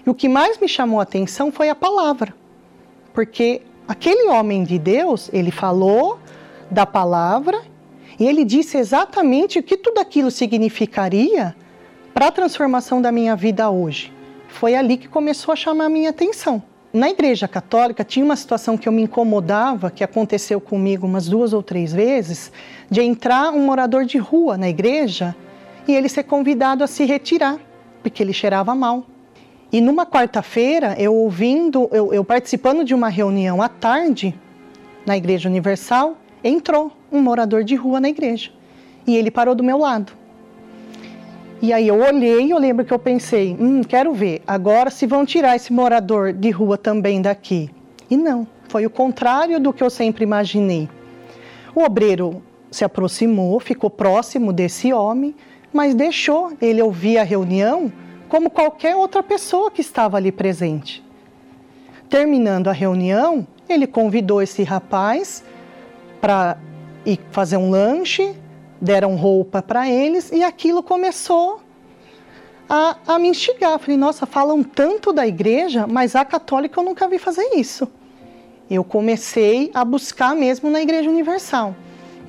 [0.06, 2.36] E o que mais me chamou a atenção foi a palavra,
[3.14, 6.20] porque aquele homem de Deus, ele falou
[6.70, 7.62] da palavra
[8.20, 11.56] e ele disse exatamente o que tudo aquilo significaria
[12.14, 14.12] para a transformação da minha vida hoje.
[14.50, 16.62] Foi ali que começou a chamar a minha atenção.
[16.94, 21.54] Na Igreja Católica tinha uma situação que eu me incomodava, que aconteceu comigo umas duas
[21.54, 22.52] ou três vezes,
[22.90, 25.34] de entrar um morador de rua na igreja
[25.88, 27.58] e ele ser convidado a se retirar,
[28.04, 29.06] porque ele cheirava mal.
[29.72, 34.38] E numa quarta-feira, eu ouvindo, eu, eu participando de uma reunião à tarde
[35.06, 38.52] na Igreja Universal, entrou um morador de rua na igreja
[39.08, 40.12] e ele parou do meu lado.
[41.62, 45.24] E aí eu olhei, eu lembro que eu pensei, hum, quero ver, agora se vão
[45.24, 47.70] tirar esse morador de rua também daqui.
[48.10, 50.90] E não, foi o contrário do que eu sempre imaginei.
[51.76, 55.36] O obreiro se aproximou, ficou próximo desse homem,
[55.72, 57.94] mas deixou ele ouvir a reunião
[58.28, 61.04] como qualquer outra pessoa que estava ali presente.
[62.10, 65.44] Terminando a reunião, ele convidou esse rapaz
[66.20, 66.58] para
[67.06, 68.36] ir fazer um lanche,
[68.82, 71.62] deram roupa para eles e aquilo começou
[72.68, 73.78] a, a me instigar.
[73.78, 77.88] Falei, nossa, falam tanto da igreja, mas a católica eu nunca vi fazer isso.
[78.70, 81.76] Eu comecei a buscar mesmo na Igreja Universal.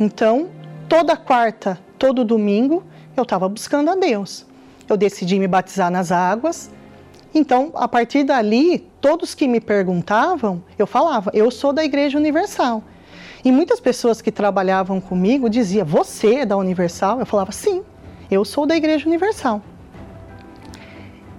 [0.01, 0.51] Então,
[0.89, 2.83] toda quarta, todo domingo,
[3.17, 4.45] eu estava buscando a Deus.
[4.89, 6.69] Eu decidi me batizar nas águas.
[7.33, 12.83] Então, a partir dali, todos que me perguntavam, eu falava: eu sou da Igreja Universal.
[13.45, 17.21] E muitas pessoas que trabalhavam comigo diziam: Você é da Universal?
[17.21, 17.83] Eu falava: Sim,
[18.31, 19.61] eu sou da Igreja Universal.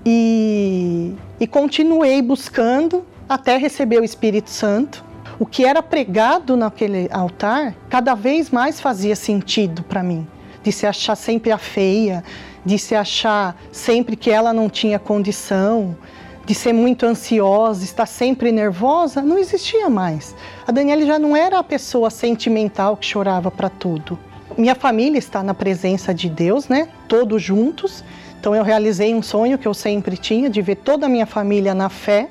[0.06, 5.04] E, e continuei buscando até receber o Espírito Santo.
[5.40, 10.28] O que era pregado naquele altar cada vez mais fazia sentido para mim.
[10.62, 12.24] De se achar sempre a feia,
[12.66, 15.98] de se achar sempre que ela não tinha condição,
[16.46, 20.36] de ser muito ansiosa, estar sempre nervosa, não existia mais.
[20.68, 24.20] A Daniela já não era a pessoa sentimental que chorava para tudo.
[24.58, 26.90] Minha família está na presença de Deus, né?
[27.08, 28.04] Todos juntos.
[28.40, 31.74] Então eu realizei um sonho que eu sempre tinha de ver toda a minha família
[31.74, 32.28] na fé,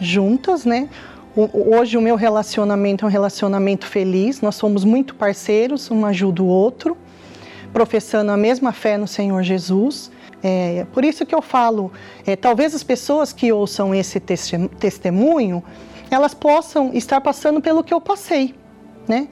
[0.00, 0.88] juntas, né?
[1.36, 6.46] Hoje o meu relacionamento é um relacionamento feliz, nós somos muito parceiros, um ajuda o
[6.46, 6.96] outro,
[7.70, 10.10] professando a mesma fé no Senhor Jesus.
[10.48, 11.90] É, por isso que eu falo,
[12.24, 15.60] é, talvez as pessoas que ouçam esse testemunho,
[16.08, 18.54] elas possam estar passando pelo que eu passei,
[19.08, 19.26] né?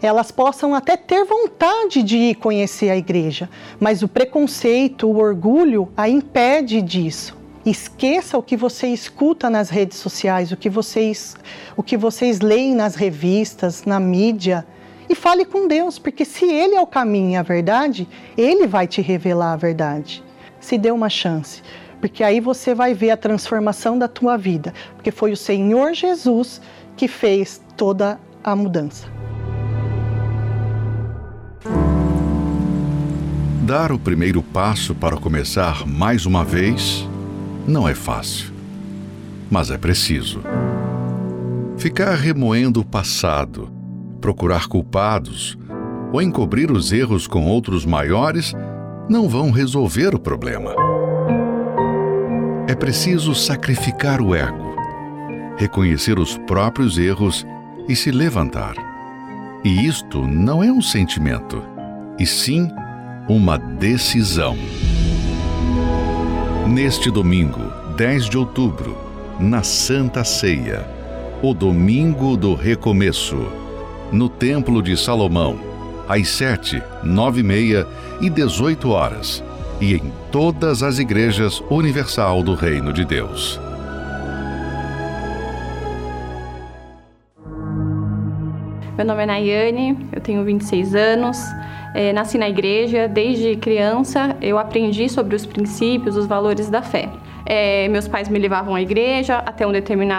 [0.00, 5.92] Elas possam até ter vontade de ir conhecer a igreja, mas o preconceito, o orgulho
[5.94, 7.36] a impede disso.
[7.66, 11.36] Esqueça o que você escuta nas redes sociais, o que vocês,
[11.76, 14.66] o que vocês leem nas revistas, na mídia,
[15.06, 18.08] e fale com Deus, porque se Ele é o caminho e a verdade,
[18.38, 20.24] Ele vai te revelar a verdade
[20.66, 21.62] se dê uma chance,
[22.00, 26.60] porque aí você vai ver a transformação da tua vida, porque foi o Senhor Jesus
[26.96, 29.06] que fez toda a mudança.
[33.62, 37.08] Dar o primeiro passo para começar mais uma vez
[37.66, 38.52] não é fácil,
[39.48, 40.40] mas é preciso.
[41.76, 43.70] Ficar remoendo o passado,
[44.20, 45.56] procurar culpados
[46.12, 48.52] ou encobrir os erros com outros maiores
[49.08, 50.74] não vão resolver o problema.
[52.68, 54.74] é preciso sacrificar o ego,
[55.56, 57.46] reconhecer os próprios erros
[57.88, 58.74] e se levantar.
[59.64, 61.62] E isto não é um sentimento,
[62.18, 62.68] e sim
[63.28, 64.56] uma decisão.
[66.68, 68.96] Neste domingo, 10 de outubro,
[69.38, 70.84] na Santa Ceia,
[71.40, 73.46] o domingo do recomeço,
[74.10, 75.58] no Templo de Salomão,
[76.08, 77.86] às 7, 9 e meia
[78.20, 79.42] e 18 horas
[79.80, 83.60] e em todas as igrejas universal do Reino de Deus.
[88.96, 91.38] Meu nome é Nayane, eu tenho 26 anos,
[91.94, 93.06] é, nasci na igreja.
[93.06, 97.10] Desde criança eu aprendi sobre os princípios, os valores da fé.
[97.44, 99.70] É, meus pais me levavam à igreja até, um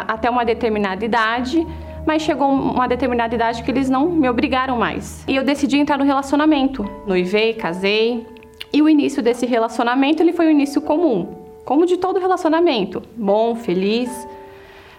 [0.07, 1.65] até uma determinada idade,
[2.07, 5.25] mas chegou uma determinada idade que eles não me obrigaram mais.
[5.27, 6.89] E eu decidi entrar no relacionamento.
[7.05, 8.25] Noivei, casei,
[8.71, 11.27] e o início desse relacionamento ele foi um início comum,
[11.65, 14.09] como de todo relacionamento, bom, feliz.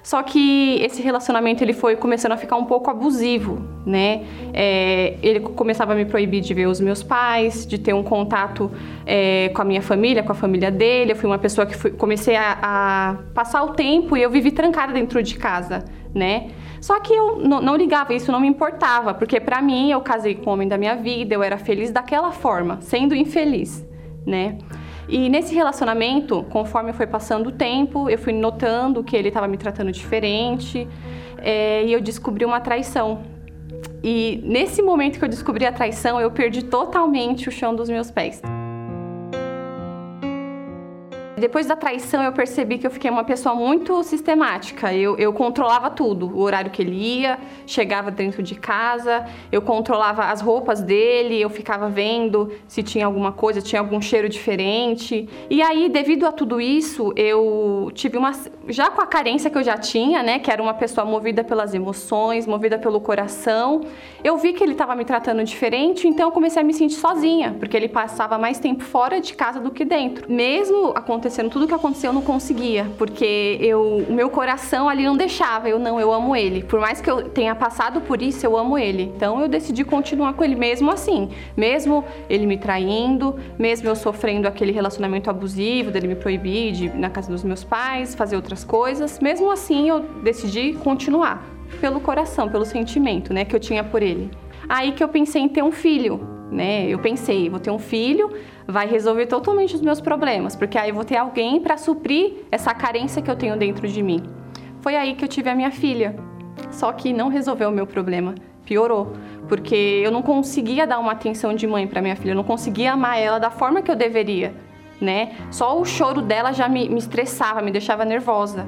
[0.09, 4.25] Só que esse relacionamento ele foi começando a ficar um pouco abusivo, né?
[4.55, 8.71] É, ele começava a me proibir de ver os meus pais, de ter um contato
[9.05, 11.13] é, com a minha família, com a família dele.
[11.13, 14.51] Eu fui uma pessoa que fui, comecei a, a passar o tempo e eu vivi
[14.51, 15.85] trancada dentro de casa,
[16.15, 16.53] né?
[16.81, 20.49] Só que eu não, ligava, isso não me importava, porque para mim eu casei com
[20.49, 23.87] o homem da minha vida, eu era feliz daquela forma, sendo infeliz,
[24.25, 24.57] né?
[25.09, 29.57] E nesse relacionamento, conforme foi passando o tempo, eu fui notando que ele estava me
[29.57, 30.87] tratando diferente
[31.39, 33.23] é, e eu descobri uma traição.
[34.03, 38.11] E nesse momento que eu descobri a traição, eu perdi totalmente o chão dos meus
[38.11, 38.43] pés.
[41.39, 44.93] Depois da traição, eu percebi que eu fiquei uma pessoa muito sistemática.
[44.93, 50.24] Eu, eu controlava tudo, o horário que ele ia, chegava dentro de casa, eu controlava
[50.24, 55.28] as roupas dele, eu ficava vendo se tinha alguma coisa, tinha algum cheiro diferente.
[55.49, 58.32] E aí, devido a tudo isso, eu tive uma.
[58.66, 61.74] Já com a carência que eu já tinha, né, que era uma pessoa movida pelas
[61.74, 63.82] emoções, movida pelo coração,
[64.24, 67.55] eu vi que ele estava me tratando diferente, então eu comecei a me sentir sozinha,
[67.59, 70.30] porque ele passava mais tempo fora de casa do que dentro.
[70.30, 75.05] Mesmo acontecendo acontecendo, tudo que aconteceu eu não conseguia, porque eu, o meu coração ali
[75.05, 75.68] não deixava.
[75.68, 76.62] Eu não, eu amo ele.
[76.62, 79.12] Por mais que eu tenha passado por isso, eu amo ele.
[79.14, 84.49] Então eu decidi continuar com ele mesmo assim, mesmo ele me traindo, mesmo eu sofrendo
[84.49, 88.64] aquele relacionamento abusivo, dele me proibir de ir na casa dos meus pais, fazer outras
[88.64, 89.20] coisas.
[89.20, 91.45] Mesmo assim, eu decidi continuar
[91.81, 94.31] pelo coração, pelo sentimento, né, que eu tinha por ele.
[94.68, 96.20] Aí que eu pensei em ter um filho,
[96.51, 96.87] né?
[96.87, 98.31] Eu pensei, vou ter um filho,
[98.71, 102.75] vai resolver totalmente os meus problemas, porque aí eu vou ter alguém para suprir essa
[102.75, 104.23] carência que eu tenho dentro de mim.
[104.83, 106.14] Foi aí que eu tive a minha filha.
[106.71, 108.35] Só que não resolveu o meu problema,
[108.66, 109.14] piorou,
[109.49, 112.93] porque eu não conseguia dar uma atenção de mãe para minha filha, eu não conseguia
[112.93, 114.55] amar ela da forma que eu deveria,
[115.01, 115.35] né?
[115.51, 118.66] Só o choro dela já me, me estressava, me deixava nervosa.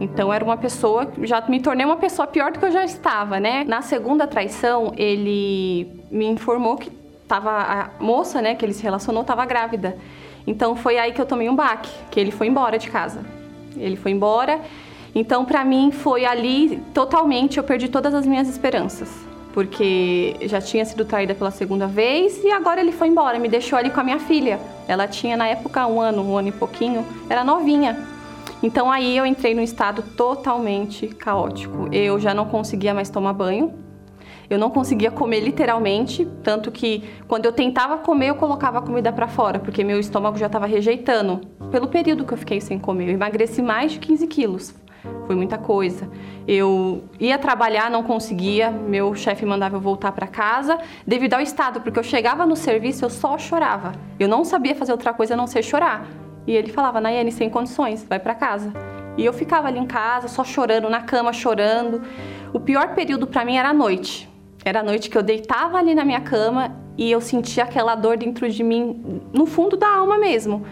[0.00, 3.38] Então era uma pessoa, já me tornei uma pessoa pior do que eu já estava,
[3.38, 3.62] né?
[3.64, 7.03] Na segunda traição, ele me informou que
[7.34, 9.96] tava a moça, né, que ele se relacionou, estava grávida.
[10.46, 13.24] Então foi aí que eu tomei um baque, que ele foi embora de casa.
[13.76, 14.60] Ele foi embora.
[15.14, 19.08] Então para mim foi ali totalmente eu perdi todas as minhas esperanças,
[19.52, 23.78] porque já tinha sido traída pela segunda vez e agora ele foi embora, me deixou
[23.78, 24.60] ali com a minha filha.
[24.86, 27.96] Ela tinha na época um ano, um ano e pouquinho, era novinha.
[28.62, 31.88] Então aí eu entrei num estado totalmente caótico.
[31.92, 33.83] Eu já não conseguia mais tomar banho,
[34.48, 39.12] eu não conseguia comer literalmente, tanto que quando eu tentava comer, eu colocava a comida
[39.12, 41.40] para fora, porque meu estômago já estava rejeitando.
[41.70, 44.74] Pelo período que eu fiquei sem comer, eu emagreci mais de 15 quilos.
[45.26, 46.08] Foi muita coisa.
[46.46, 51.80] Eu ia trabalhar, não conseguia, meu chefe mandava eu voltar para casa devido ao estado,
[51.80, 53.92] porque eu chegava no serviço, eu só chorava.
[54.18, 56.06] Eu não sabia fazer outra coisa a não ser chorar.
[56.46, 58.72] E ele falava, Nayane, sem condições, vai para casa.
[59.16, 62.02] E eu ficava ali em casa, só chorando, na cama, chorando.
[62.52, 64.28] O pior período para mim era a noite.
[64.64, 68.16] Era a noite que eu deitava ali na minha cama e eu sentia aquela dor
[68.16, 70.64] dentro de mim, no fundo da alma mesmo,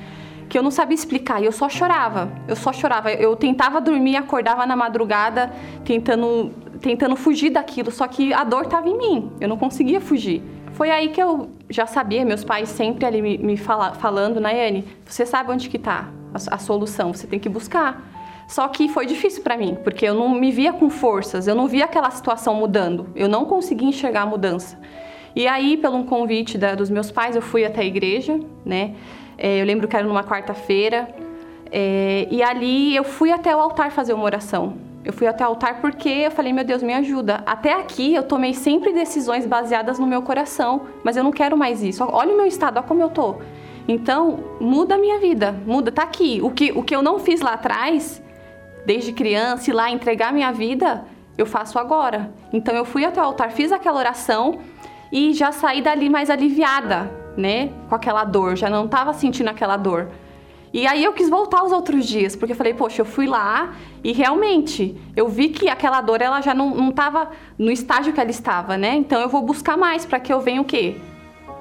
[0.48, 2.30] que eu não sabia explicar e eu só chorava.
[2.48, 3.12] Eu só chorava.
[3.12, 5.52] Eu tentava dormir, acordava na madrugada,
[5.84, 9.32] tentando tentando fugir daquilo, só que a dor estava em mim.
[9.40, 10.42] Eu não conseguia fugir.
[10.72, 14.84] Foi aí que eu já sabia, meus pais sempre ali me, me fala, falando, Nayane,
[15.06, 18.02] você sabe onde que está a, a solução, você tem que buscar.
[18.46, 21.66] Só que foi difícil para mim, porque eu não me via com forças, eu não
[21.66, 24.78] via aquela situação mudando, eu não conseguia enxergar a mudança.
[25.34, 28.94] E aí, pelo um convite da, dos meus pais, eu fui até a igreja, né?
[29.38, 31.08] É, eu lembro que era numa quarta-feira,
[31.70, 34.74] é, e ali eu fui até o altar fazer uma oração.
[35.04, 37.42] Eu fui até o altar porque eu falei, meu Deus, me ajuda.
[37.46, 41.82] Até aqui eu tomei sempre decisões baseadas no meu coração, mas eu não quero mais
[41.82, 42.04] isso.
[42.04, 43.36] Olha o meu estado, olha como eu tô.
[43.88, 46.40] Então, muda a minha vida, muda, tá aqui.
[46.42, 48.22] O que, o que eu não fiz lá atrás,
[48.84, 51.04] desde criança, ir lá entregar minha vida,
[51.36, 52.32] eu faço agora.
[52.52, 54.58] Então, eu fui até o altar, fiz aquela oração
[55.10, 57.70] e já saí dali mais aliviada, né?
[57.88, 60.08] Com aquela dor, já não estava sentindo aquela dor.
[60.72, 63.74] E aí eu quis voltar os outros dias, porque eu falei, poxa, eu fui lá
[64.02, 68.30] e realmente eu vi que aquela dor ela já não estava no estágio que ela
[68.30, 68.94] estava, né?
[68.94, 70.96] Então eu vou buscar mais para que eu venha o quê?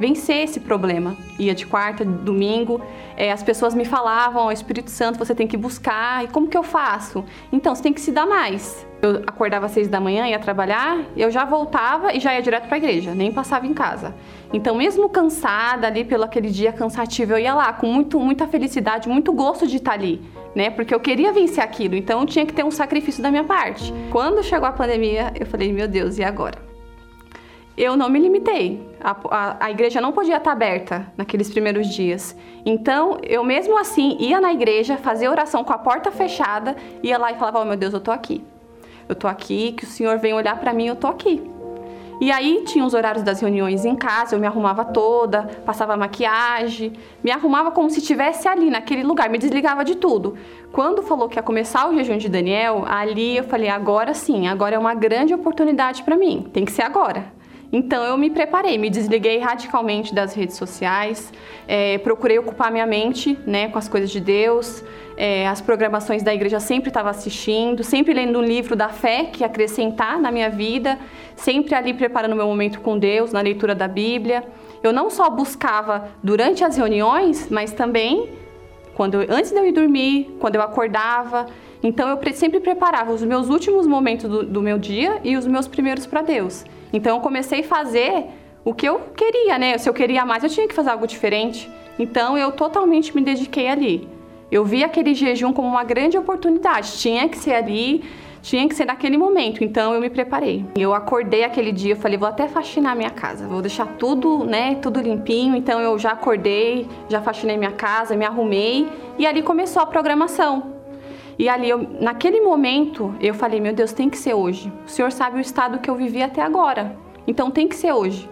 [0.01, 1.15] Vencer esse problema.
[1.37, 2.81] Ia de quarta, domingo,
[3.15, 6.57] é, as pessoas me falavam, o Espírito Santo você tem que buscar, e como que
[6.57, 7.23] eu faço?
[7.53, 8.83] Então você tem que se dar mais.
[8.99, 12.65] Eu acordava às seis da manhã, ia trabalhar, eu já voltava e já ia direto
[12.65, 14.15] para a igreja, nem passava em casa.
[14.51, 19.07] Então, mesmo cansada ali pelo aquele dia cansativo, eu ia lá com muito, muita felicidade,
[19.07, 20.19] muito gosto de estar ali,
[20.55, 20.71] né?
[20.71, 23.93] Porque eu queria vencer aquilo, então tinha que ter um sacrifício da minha parte.
[24.11, 26.70] Quando chegou a pandemia, eu falei, meu Deus, e agora?
[27.77, 28.85] Eu não me limitei.
[28.99, 32.35] A, a, a igreja não podia estar aberta naqueles primeiros dias.
[32.65, 37.31] Então, eu mesmo assim ia na igreja, fazia oração com a porta fechada, ia lá
[37.31, 38.43] e falava: Oh meu Deus, eu tô aqui
[39.11, 41.43] eu tô aqui, que o Senhor vem olhar para mim, eu tô aqui.
[42.21, 46.93] E aí tinha os horários das reuniões em casa, eu me arrumava toda, passava maquiagem,
[47.23, 50.37] me arrumava como se estivesse ali naquele lugar, me desligava de tudo.
[50.71, 54.75] Quando falou que ia começar o jejum de Daniel, ali eu falei: agora sim, agora
[54.75, 57.25] é uma grande oportunidade para mim, tem que ser agora.
[57.71, 61.31] Então eu me preparei, me desliguei radicalmente das redes sociais,
[61.67, 64.83] é, procurei ocupar minha mente né, com as coisas de Deus,
[65.15, 69.43] é, as programações da igreja sempre estava assistindo, sempre lendo um livro da fé que
[69.43, 70.99] acrescentar na minha vida,
[71.35, 74.43] sempre ali preparando meu momento com Deus, na leitura da Bíblia.
[74.83, 78.29] Eu não só buscava durante as reuniões, mas também
[78.93, 81.47] quando eu, antes de eu ir dormir, quando eu acordava.
[81.81, 85.67] Então eu sempre preparava os meus últimos momentos do, do meu dia e os meus
[85.67, 86.65] primeiros para Deus.
[86.93, 88.25] Então eu comecei a fazer
[88.63, 89.77] o que eu queria, né?
[89.77, 91.69] Se eu queria mais, eu tinha que fazer algo diferente.
[91.97, 94.07] Então eu totalmente me dediquei ali.
[94.51, 96.97] Eu vi aquele jejum como uma grande oportunidade.
[96.97, 98.03] Tinha que ser ali,
[98.41, 99.63] tinha que ser naquele momento.
[99.63, 100.65] Então eu me preparei.
[100.77, 104.75] Eu acordei aquele dia, eu falei, vou até faxinar minha casa, vou deixar tudo, né,
[104.75, 105.55] tudo limpinho.
[105.55, 108.87] Então eu já acordei, já faxinei minha casa, me arrumei
[109.17, 110.80] e ali começou a programação.
[111.41, 114.71] E ali, eu, naquele momento, eu falei: Meu Deus, tem que ser hoje.
[114.85, 116.95] O Senhor sabe o estado que eu vivi até agora.
[117.25, 118.29] Então tem que ser hoje.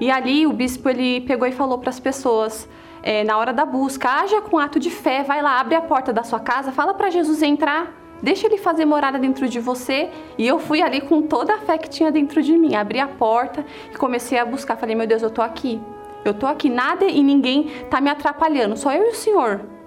[0.00, 2.68] E ali o bispo ele pegou e falou para as pessoas:
[3.00, 6.12] é, na hora da busca, haja com ato de fé, vai lá, abre a porta
[6.12, 7.94] da sua casa, fala para Jesus entrar.
[8.20, 10.10] Deixa ele fazer morada dentro de você.
[10.36, 12.74] E eu fui ali com toda a fé que tinha dentro de mim.
[12.74, 14.76] Abri a porta e comecei a buscar.
[14.76, 15.80] Falei, meu Deus, eu tô aqui.
[16.24, 19.77] Eu tô aqui, nada e ninguém tá me atrapalhando, só eu e o Senhor.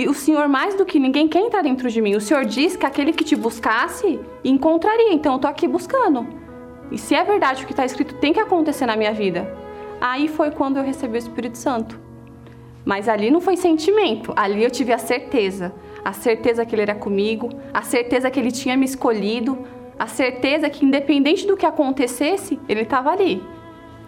[0.00, 2.14] E o Senhor, mais do que ninguém, quer entrar dentro de mim.
[2.14, 5.12] O Senhor diz que aquele que te buscasse encontraria.
[5.12, 6.26] Então eu tô aqui buscando.
[6.90, 9.54] E se é verdade o que está escrito, tem que acontecer na minha vida.
[10.00, 12.00] Aí foi quando eu recebi o Espírito Santo.
[12.82, 15.70] Mas ali não foi sentimento, ali eu tive a certeza.
[16.02, 19.66] A certeza que ele era comigo, a certeza que ele tinha me escolhido,
[19.98, 23.42] a certeza que independente do que acontecesse, ele estava ali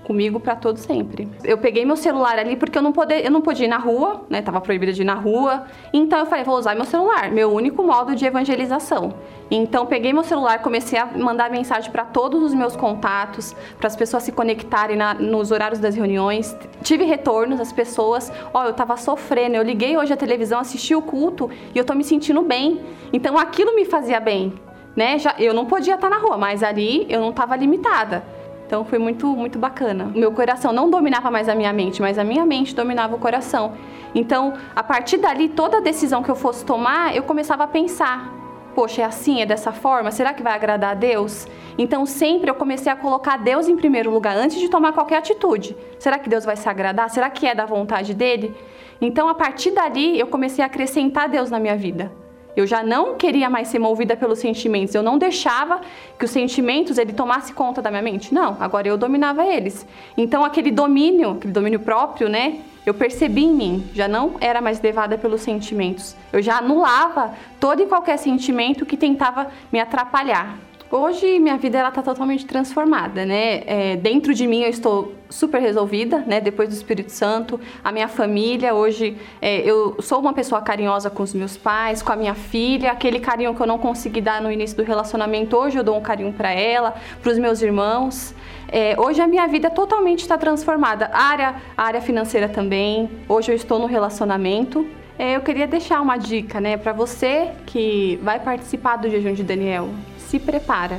[0.04, 1.28] comigo para todo sempre.
[1.44, 4.22] Eu peguei meu celular ali porque eu não poder, eu não podia ir na rua,
[4.28, 4.42] né?
[4.42, 5.64] Tava proibida de ir na rua.
[5.92, 9.14] Então eu falei, vou usar meu celular, meu único modo de evangelização.
[9.50, 13.94] Então peguei meu celular, comecei a mandar mensagem para todos os meus contatos, para as
[13.94, 16.56] pessoas se conectarem na, nos horários das reuniões.
[16.82, 20.94] Tive retornos das pessoas, ó, oh, eu tava sofrendo, eu liguei hoje a televisão, assisti
[20.94, 22.80] o culto e eu tô me sentindo bem.
[23.12, 24.54] Então aquilo me fazia bem,
[24.96, 25.18] né?
[25.18, 28.24] Já, eu não podia estar na rua, mas ali eu não estava limitada.
[28.72, 30.10] Então foi muito, muito bacana.
[30.14, 33.18] O meu coração não dominava mais a minha mente, mas a minha mente dominava o
[33.18, 33.74] coração.
[34.14, 38.32] Então, a partir dali, toda decisão que eu fosse tomar, eu começava a pensar:
[38.74, 40.10] poxa, é assim, é dessa forma?
[40.10, 41.46] Será que vai agradar a Deus?
[41.76, 45.76] Então, sempre eu comecei a colocar Deus em primeiro lugar antes de tomar qualquer atitude.
[45.98, 47.10] Será que Deus vai se agradar?
[47.10, 48.54] Será que é da vontade dele?
[49.02, 52.10] Então, a partir dali, eu comecei a acrescentar Deus na minha vida.
[52.56, 54.94] Eu já não queria mais ser movida pelos sentimentos.
[54.94, 55.80] Eu não deixava
[56.18, 58.32] que os sentimentos ele tomasse conta da minha mente.
[58.32, 59.86] Não, agora eu dominava eles.
[60.16, 62.58] Então aquele domínio, aquele domínio próprio, né?
[62.84, 66.16] Eu percebi em mim, já não era mais levada pelos sentimentos.
[66.32, 70.58] Eu já anulava todo e qualquer sentimento que tentava me atrapalhar.
[70.94, 73.62] Hoje minha vida ela está totalmente transformada, né?
[73.64, 76.38] É, dentro de mim eu estou super resolvida, né?
[76.38, 81.22] Depois do Espírito Santo, a minha família hoje é, eu sou uma pessoa carinhosa com
[81.22, 84.52] os meus pais, com a minha filha, aquele carinho que eu não consegui dar no
[84.52, 88.34] início do relacionamento hoje eu dou um carinho para ela, para os meus irmãos.
[88.68, 91.08] É, hoje a minha vida totalmente está transformada.
[91.10, 93.08] A área, a área financeira também.
[93.26, 94.86] Hoje eu estou no relacionamento.
[95.18, 99.42] É, eu queria deixar uma dica, né, para você que vai participar do jejum de
[99.42, 99.88] Daniel
[100.32, 100.98] se prepara.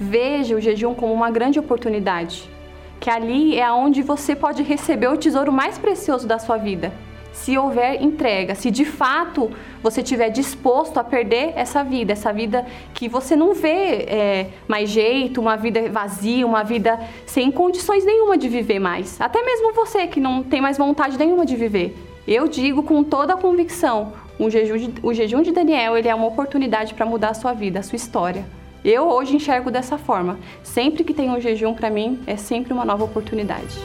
[0.00, 2.50] Veja o jejum como uma grande oportunidade.
[2.98, 6.92] que ali é onde você pode receber o tesouro mais precioso da sua vida.
[7.32, 9.50] Se houver entrega, se de fato
[9.82, 12.64] você estiver disposto a perder essa vida, essa vida
[12.94, 18.38] que você não vê é, mais jeito, uma vida vazia, uma vida sem condições nenhuma
[18.38, 19.20] de viver mais.
[19.20, 21.88] Até mesmo você que não tem mais vontade nenhuma de viver.
[22.24, 26.14] Eu digo com toda a convicção, o jejum de, o jejum de Daniel ele é
[26.14, 28.61] uma oportunidade para mudar a sua vida, a sua história.
[28.84, 30.40] Eu hoje enxergo dessa forma.
[30.64, 33.78] Sempre que tem um jejum para mim, é sempre uma nova oportunidade.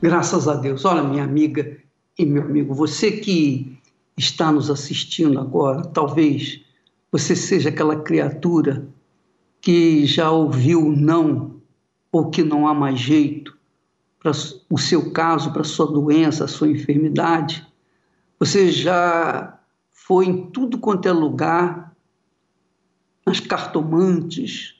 [0.00, 0.84] Graças a Deus.
[0.84, 1.76] Olha, minha amiga
[2.16, 3.76] e meu amigo, você que
[4.16, 6.60] está nos assistindo agora, talvez
[7.10, 8.86] você seja aquela criatura
[9.60, 11.56] que já ouviu não
[12.12, 13.58] ou que não há mais jeito
[14.20, 17.66] para o seu caso, para a sua doença, a sua enfermidade.
[18.38, 19.59] Você já
[20.10, 21.94] foi em tudo quanto é lugar,
[23.24, 24.74] nas cartomantes,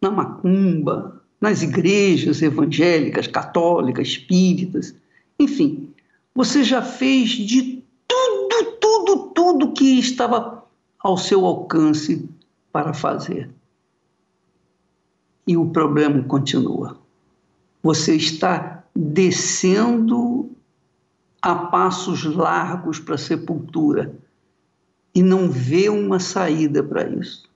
[0.00, 4.94] na macumba, nas igrejas evangélicas, católicas, espíritas,
[5.36, 5.92] enfim,
[6.32, 10.64] você já fez de tudo, tudo, tudo que estava
[11.00, 12.28] ao seu alcance
[12.70, 13.50] para fazer.
[15.44, 16.96] E o problema continua.
[17.82, 20.52] Você está descendo
[21.42, 24.16] a passos largos para a sepultura
[25.14, 27.48] e não vê uma saída para isso.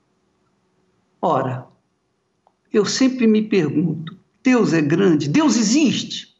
[1.21, 1.67] Ora,
[2.73, 5.29] eu sempre me pergunto: Deus é grande?
[5.29, 6.37] Deus existe?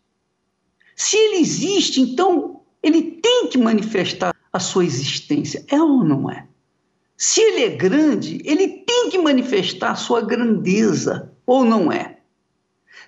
[0.97, 5.65] Se ele existe, então ele tem que manifestar a sua existência.
[5.69, 6.47] É ou não é?
[7.17, 12.19] Se ele é grande, ele tem que manifestar a sua grandeza, ou não é?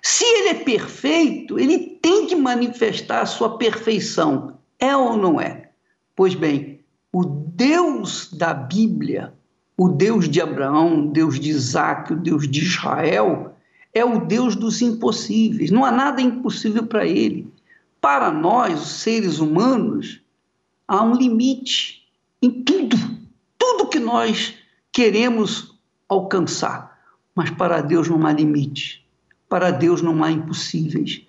[0.01, 4.57] Se ele é perfeito, ele tem que manifestar a sua perfeição.
[4.79, 5.71] É ou não é?
[6.15, 6.79] Pois bem,
[7.11, 9.33] o Deus da Bíblia,
[9.77, 13.55] o Deus de Abraão, o Deus de Isaac, o Deus de Israel,
[13.93, 15.71] é o Deus dos impossíveis.
[15.71, 17.47] Não há nada impossível para ele.
[18.01, 20.21] Para nós, os seres humanos,
[20.85, 22.05] há um limite
[22.41, 22.97] em tudo,
[23.57, 24.55] tudo que nós
[24.91, 25.79] queremos
[26.09, 26.99] alcançar.
[27.33, 29.07] Mas para Deus não há limite.
[29.47, 31.21] Para Deus não há impossíveis.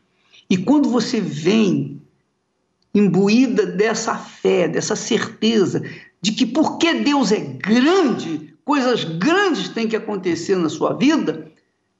[0.51, 2.03] E quando você vem
[2.99, 5.82] imbuída dessa fé, dessa certeza
[6.22, 11.47] de que porque Deus é grande, coisas grandes têm que acontecer na sua vida,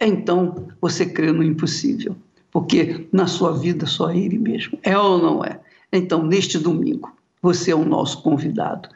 [0.01, 2.17] então você crê no impossível,
[2.51, 4.79] porque na sua vida só é Ele mesmo.
[4.83, 5.61] É ou não é?
[5.93, 8.89] Então, neste domingo, você é o nosso convidado.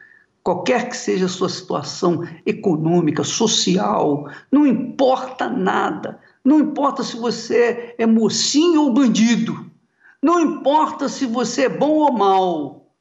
[0.42, 6.18] Qualquer que seja a sua situação econômica, social, não importa nada.
[6.42, 9.69] Não importa se você é mocinho ou bandido.
[10.22, 12.94] Não importa se você é bom ou mal,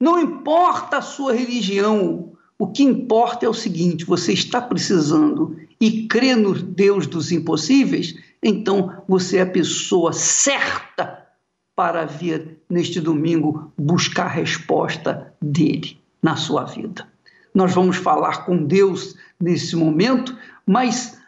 [0.00, 6.06] não importa a sua religião, o que importa é o seguinte: você está precisando e
[6.06, 11.26] crê no Deus dos impossíveis, então você é a pessoa certa
[11.74, 17.08] para vir neste domingo buscar a resposta dele na sua vida.
[17.54, 20.36] Nós vamos falar com Deus nesse momento,
[20.66, 21.18] mas,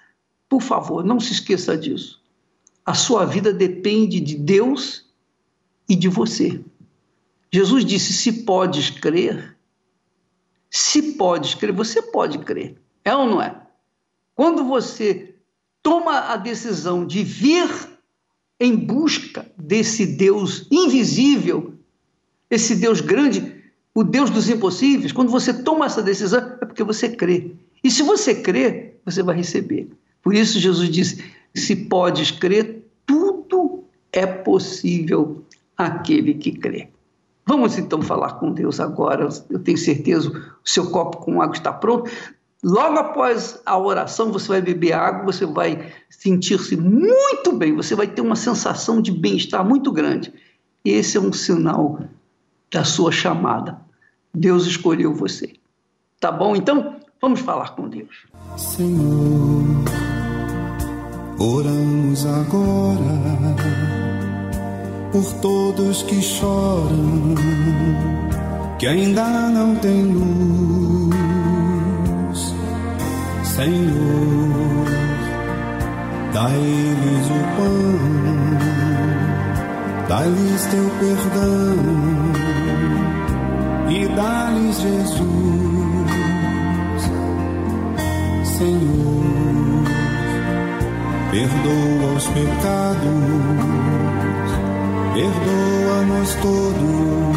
[0.49, 2.23] por favor, não se esqueça disso.
[2.87, 5.05] A sua vida depende de Deus
[5.89, 6.61] e de você.
[7.53, 9.57] Jesus disse: se podes crer,
[10.71, 12.77] se podes crer, você pode crer.
[13.05, 13.61] É ou não é?
[14.35, 15.35] Quando você
[15.83, 17.69] toma a decisão de vir
[18.59, 21.75] em busca desse Deus invisível,
[22.51, 23.63] esse Deus grande,
[23.95, 27.53] o Deus dos impossíveis, quando você toma essa decisão, é porque você crê.
[27.83, 29.89] E se você crê, você vai receber.
[30.23, 31.23] Por isso Jesus disse:
[31.55, 35.44] se podes crer, tudo é possível
[35.77, 36.89] aquele que crê.
[37.47, 39.29] Vamos então falar com Deus agora.
[39.51, 42.11] Eu tenho certeza o seu copo com água está pronto.
[42.63, 48.07] Logo após a oração, você vai beber água, você vai sentir-se muito bem, você vai
[48.07, 50.33] ter uma sensação de bem-estar muito grande.
[50.83, 52.01] Esse é um sinal
[52.73, 53.79] da sua chamada.
[54.33, 55.53] Deus escolheu você.
[56.19, 56.57] Tá bom?
[56.57, 58.25] Então, vamos falar com Deus.
[58.57, 59.85] Senhor,
[61.39, 63.94] oramos agora
[65.15, 67.37] por todos que choram,
[68.81, 71.15] que ainda não têm luz.
[73.45, 74.87] Senhor,
[76.33, 77.95] dá-lhes o pão,
[80.09, 81.77] dá-lhes teu perdão
[83.91, 85.23] e dá-lhes Jesus.
[88.59, 89.85] Senhor,
[91.31, 93.74] perdoa os pecados
[95.15, 97.37] perdoa-nos todos,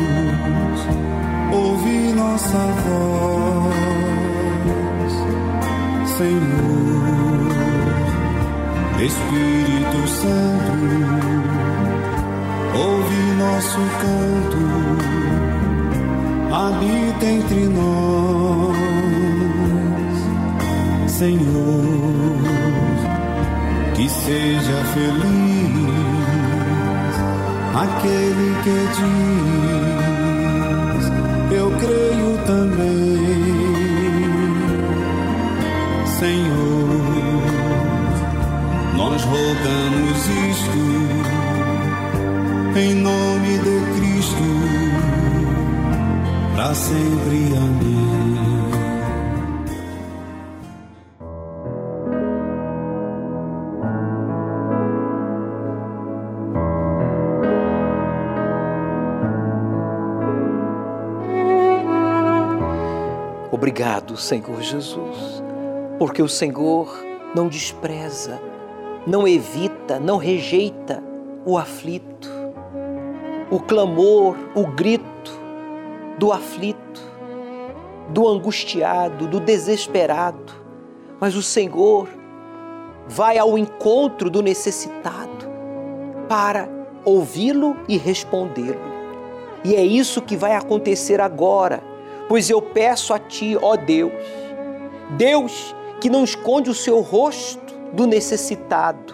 [1.54, 2.58] ouve nossa
[2.88, 3.76] voz,
[6.18, 7.52] Senhor,
[9.00, 10.74] Espírito Santo,
[12.76, 14.62] ouve nosso canto,
[16.52, 18.78] habita entre nós,
[21.12, 21.86] Senhor,
[23.96, 26.07] que seja feliz
[27.82, 29.56] aquele que diz:
[31.52, 33.18] Eu creio também,
[36.20, 36.98] Senhor
[38.98, 40.78] nós rogamos isto
[42.80, 44.44] em nome de Cristo,
[46.56, 47.56] para sempre.
[47.56, 48.47] Amém.
[63.58, 65.44] Obrigado, Senhor Jesus,
[66.00, 67.04] porque o Senhor
[67.36, 68.40] não despreza
[69.08, 71.02] não evita, não rejeita
[71.46, 72.30] o aflito,
[73.50, 75.32] o clamor, o grito
[76.20, 77.02] do aflito,
[78.10, 80.52] do angustiado, do desesperado,
[81.22, 82.10] mas o Senhor
[83.08, 85.48] vai ao encontro do necessitado
[86.28, 86.68] para
[87.06, 88.98] ouvi-lo e respondê-lo.
[89.64, 91.82] E é isso que vai acontecer agora,
[92.28, 94.12] pois eu peço a Ti, ó Deus,
[95.12, 99.14] Deus que não esconde o seu rosto, do necessitado,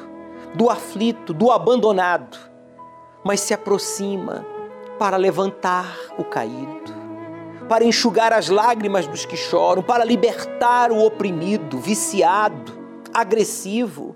[0.55, 2.37] do aflito, do abandonado,
[3.23, 4.45] mas se aproxima
[4.99, 6.93] para levantar o caído,
[7.67, 12.73] para enxugar as lágrimas dos que choram, para libertar o oprimido, viciado,
[13.13, 14.15] agressivo,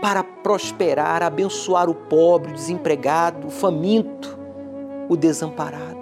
[0.00, 4.38] para prosperar, abençoar o pobre, o desempregado, o faminto,
[5.08, 5.93] o desamparado.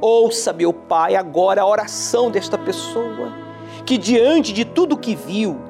[0.00, 3.32] Ouça, meu Pai, agora a oração desta pessoa
[3.84, 5.60] que, diante de tudo que viu,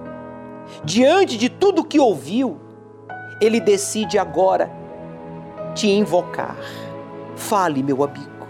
[0.84, 2.58] diante de tudo que ouviu,
[3.40, 4.70] ele decide agora
[5.74, 6.56] te invocar.
[7.34, 8.46] Fale, meu amigo.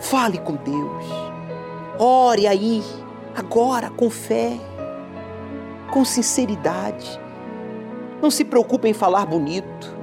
[0.00, 1.04] Fale com Deus.
[1.98, 2.82] Ore aí,
[3.34, 4.58] agora, com fé,
[5.90, 7.20] com sinceridade.
[8.20, 9.94] Não se preocupe em falar bonito,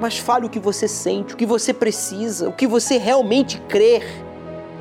[0.00, 4.04] mas fale o que você sente, o que você precisa, o que você realmente crer.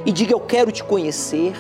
[0.05, 1.53] E diga: Eu quero te conhecer.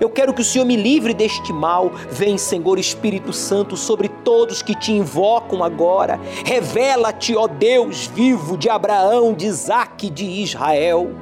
[0.00, 1.92] Eu quero que o Senhor me livre deste mal.
[2.10, 6.18] Vem, Senhor Espírito Santo, sobre todos que te invocam agora.
[6.44, 11.14] Revela-te, ó Deus vivo de Abraão, de Isaac e de Israel.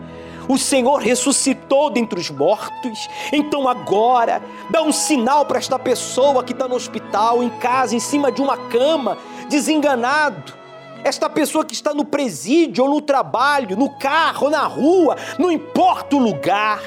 [0.48, 3.08] O Senhor ressuscitou dentre os mortos.
[3.32, 8.00] Então agora, dá um sinal para esta pessoa que está no hospital, em casa, em
[8.00, 9.18] cima de uma cama,
[9.48, 10.59] desenganado.
[11.04, 16.16] Esta pessoa que está no presídio ou no trabalho, no carro, na rua, não importa
[16.16, 16.80] o lugar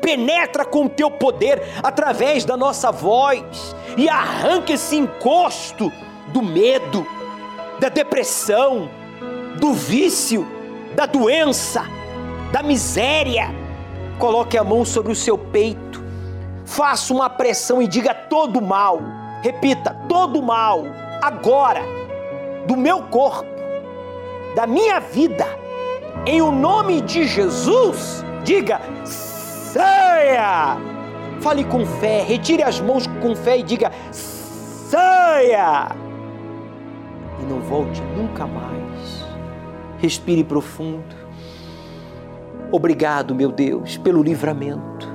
[0.00, 5.92] penetra com o teu poder através da nossa voz e arranca esse encosto
[6.28, 7.06] do medo,
[7.80, 8.88] da depressão,
[9.58, 10.46] do vício,
[10.94, 11.84] da doença,
[12.52, 13.48] da miséria.
[14.18, 16.02] Coloque a mão sobre o seu peito,
[16.64, 19.00] faça uma pressão e diga todo mal.
[19.42, 20.82] Repita, todo mal,
[21.22, 21.82] agora,
[22.66, 23.57] do meu corpo,
[24.58, 25.46] da minha vida,
[26.26, 30.76] em o nome de Jesus, diga saia!
[31.40, 35.90] Fale com fé, retire as mãos com fé e diga: saia!
[37.40, 39.24] E não volte nunca mais.
[39.98, 41.14] Respire profundo.
[42.72, 45.06] Obrigado, meu Deus, pelo livramento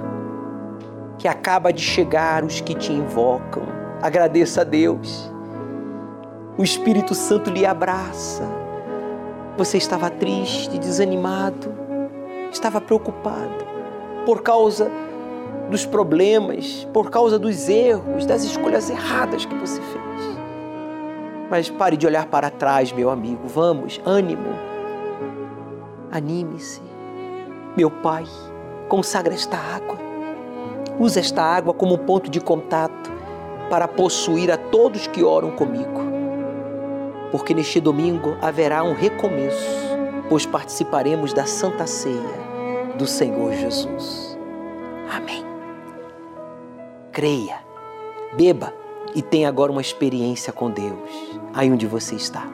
[1.17, 3.63] que acaba de chegar os que te invocam.
[4.01, 5.29] Agradeça a Deus.
[6.57, 8.62] O Espírito Santo lhe abraça.
[9.55, 11.71] Você estava triste, desanimado,
[12.51, 13.65] estava preocupado
[14.25, 14.89] por causa
[15.69, 20.03] dos problemas, por causa dos erros, das escolhas erradas que você fez.
[21.51, 23.47] Mas pare de olhar para trás, meu amigo.
[23.47, 24.49] Vamos, ânimo.
[26.11, 26.81] Anime-se.
[27.77, 28.25] Meu Pai,
[28.89, 29.97] consagra esta água.
[30.99, 33.11] Usa esta água como ponto de contato
[33.69, 36.01] para possuir a todos que oram comigo.
[37.33, 39.67] Porque neste domingo haverá um recomeço,
[40.29, 42.43] pois participaremos da Santa Ceia
[42.95, 44.37] do Senhor Jesus.
[45.09, 45.43] Amém.
[47.11, 47.57] Creia,
[48.33, 48.71] beba
[49.15, 51.09] e tenha agora uma experiência com Deus,
[51.55, 52.47] aí onde você está.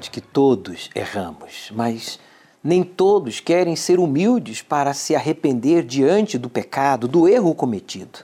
[0.00, 2.18] Verdade que todos erramos, mas
[2.64, 8.20] nem todos querem ser humildes para se arrepender diante do pecado, do erro cometido.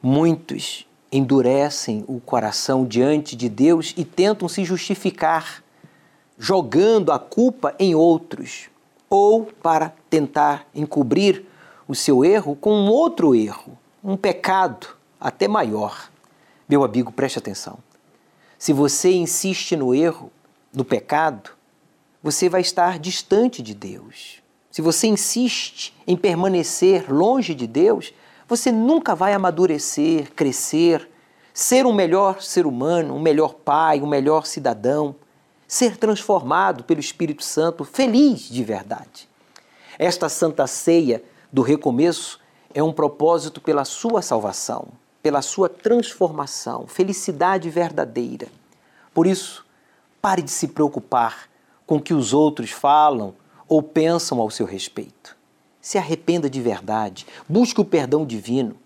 [0.00, 5.62] Muitos endurecem o coração diante de Deus e tentam se justificar,
[6.38, 8.68] jogando a culpa em outros,
[9.10, 11.44] ou para tentar encobrir
[11.88, 14.86] o seu erro com um outro erro, um pecado
[15.18, 16.10] até maior.
[16.68, 17.78] Meu amigo, preste atenção.
[18.58, 20.30] Se você insiste no erro,
[20.72, 21.50] no pecado,
[22.22, 24.42] você vai estar distante de Deus.
[24.70, 28.12] Se você insiste em permanecer longe de Deus,
[28.46, 31.08] você nunca vai amadurecer, crescer,
[31.52, 35.14] ser um melhor ser humano, um melhor pai, um melhor cidadão,
[35.66, 39.28] ser transformado pelo Espírito Santo, feliz de verdade.
[39.98, 42.40] Esta santa ceia do recomeço
[42.72, 44.88] é um propósito pela sua salvação,
[45.22, 48.48] pela sua transformação, felicidade verdadeira.
[49.12, 49.66] Por isso,
[50.28, 51.48] pare de se preocupar
[51.86, 53.34] com o que os outros falam
[53.66, 55.34] ou pensam ao seu respeito.
[55.80, 58.76] Se arrependa de verdade, busque o perdão divino.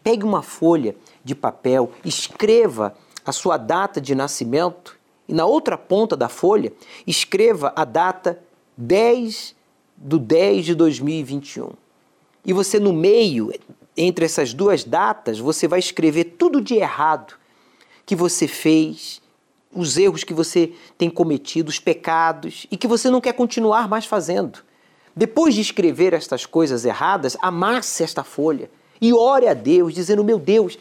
[0.00, 0.94] Pegue uma folha
[1.24, 2.94] de papel, escreva
[3.26, 4.96] a sua data de nascimento
[5.26, 6.72] e na outra ponta da folha
[7.04, 8.38] escreva a data
[8.76, 9.56] 10
[9.96, 11.70] do 10 de 2021.
[12.44, 13.52] E você no meio,
[13.96, 17.34] entre essas duas datas, você vai escrever tudo de errado
[18.06, 19.21] que você fez,
[19.74, 24.04] os erros que você tem cometido, os pecados e que você não quer continuar mais
[24.04, 24.60] fazendo.
[25.14, 28.70] Depois de escrever estas coisas erradas, amasse esta folha
[29.00, 30.78] e ore a Deus, dizendo: Meu Deus,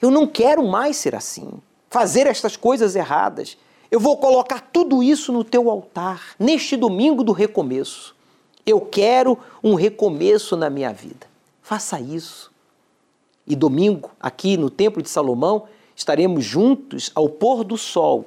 [0.00, 1.50] eu não quero mais ser assim,
[1.90, 3.56] fazer estas coisas erradas.
[3.90, 8.16] Eu vou colocar tudo isso no teu altar, neste domingo do recomeço.
[8.64, 11.26] Eu quero um recomeço na minha vida.
[11.62, 12.50] Faça isso.
[13.46, 18.26] E domingo, aqui no Templo de Salomão, estaremos juntos ao pôr do sol,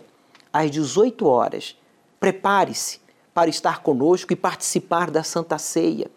[0.51, 1.77] às 18 horas.
[2.19, 2.99] Prepare-se
[3.33, 6.09] para estar conosco e participar da Santa Ceia.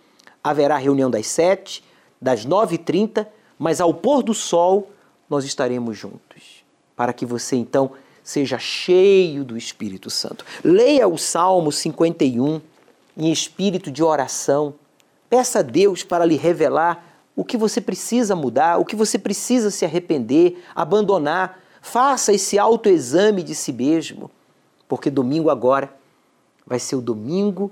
[0.43, 1.85] Haverá reunião das 7,
[2.21, 3.27] das 9h30,
[3.59, 4.91] mas ao pôr do sol
[5.29, 6.65] nós estaremos juntos.
[6.97, 7.93] Para que você então
[8.25, 10.45] seja cheio do Espírito Santo.
[10.65, 12.61] Leia o Salmo 51
[13.17, 14.75] em espírito de oração.
[15.29, 19.71] Peça a Deus para lhe revelar o que você precisa mudar, o que você precisa
[19.71, 21.61] se arrepender, abandonar.
[21.81, 24.31] Faça esse autoexame de si mesmo,
[24.89, 25.93] porque domingo agora
[26.67, 27.71] vai ser o domingo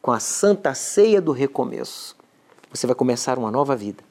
[0.00, 2.16] com a santa ceia do recomeço.
[2.70, 4.02] Você vai começar uma nova vida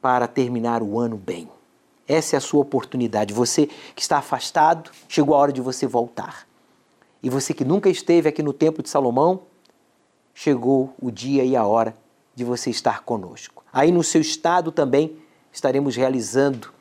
[0.00, 1.48] para terminar o ano bem.
[2.08, 3.32] Essa é a sua oportunidade.
[3.32, 6.46] Você que está afastado, chegou a hora de você voltar.
[7.22, 9.42] E você que nunca esteve aqui no Templo de Salomão,
[10.34, 11.94] chegou o dia e a hora
[12.34, 13.59] de você estar conosco.
[13.72, 15.16] Aí no seu estado também
[15.52, 16.72] estaremos realizando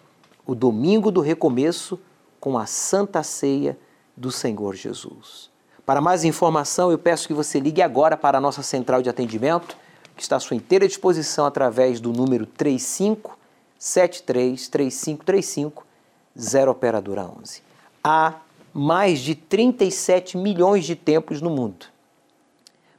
[0.46, 2.00] o domingo do recomeço
[2.40, 3.78] com a Santa Ceia
[4.16, 5.50] do Senhor Jesus.
[5.86, 9.76] Para mais informação, eu peço que você ligue agora para a nossa central de atendimento,
[10.16, 13.38] que está à sua inteira disposição através do número 35
[13.78, 15.86] 73 3535
[16.38, 17.64] 0 operadora 11.
[18.04, 18.36] Há
[18.74, 21.88] mais de 37 milhões de templos no mundo,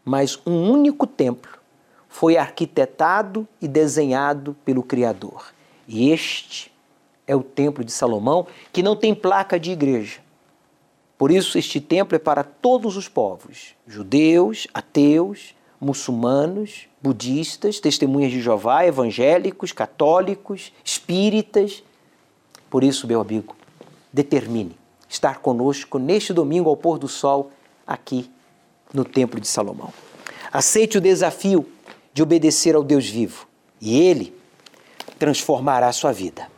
[0.04, 1.59] mas um único templo
[2.10, 5.54] foi arquitetado e desenhado pelo Criador.
[5.86, 6.70] E este
[7.26, 10.18] é o Templo de Salomão, que não tem placa de igreja.
[11.16, 18.40] Por isso, este templo é para todos os povos: judeus, ateus, muçulmanos, budistas, testemunhas de
[18.40, 21.82] Jeová, evangélicos, católicos, espíritas.
[22.68, 23.54] Por isso, meu amigo,
[24.12, 24.76] determine
[25.08, 27.52] estar conosco neste domingo ao pôr do sol
[27.86, 28.30] aqui
[28.92, 29.92] no Templo de Salomão.
[30.52, 31.66] Aceite o desafio
[32.12, 33.46] de obedecer ao Deus vivo
[33.80, 34.34] e ele
[35.18, 36.48] transformará a sua vida.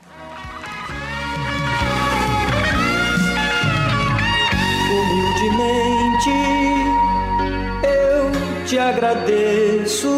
[4.91, 6.31] Humildemente
[7.85, 10.09] eu te agradeço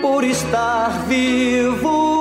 [0.00, 2.17] por estar vivo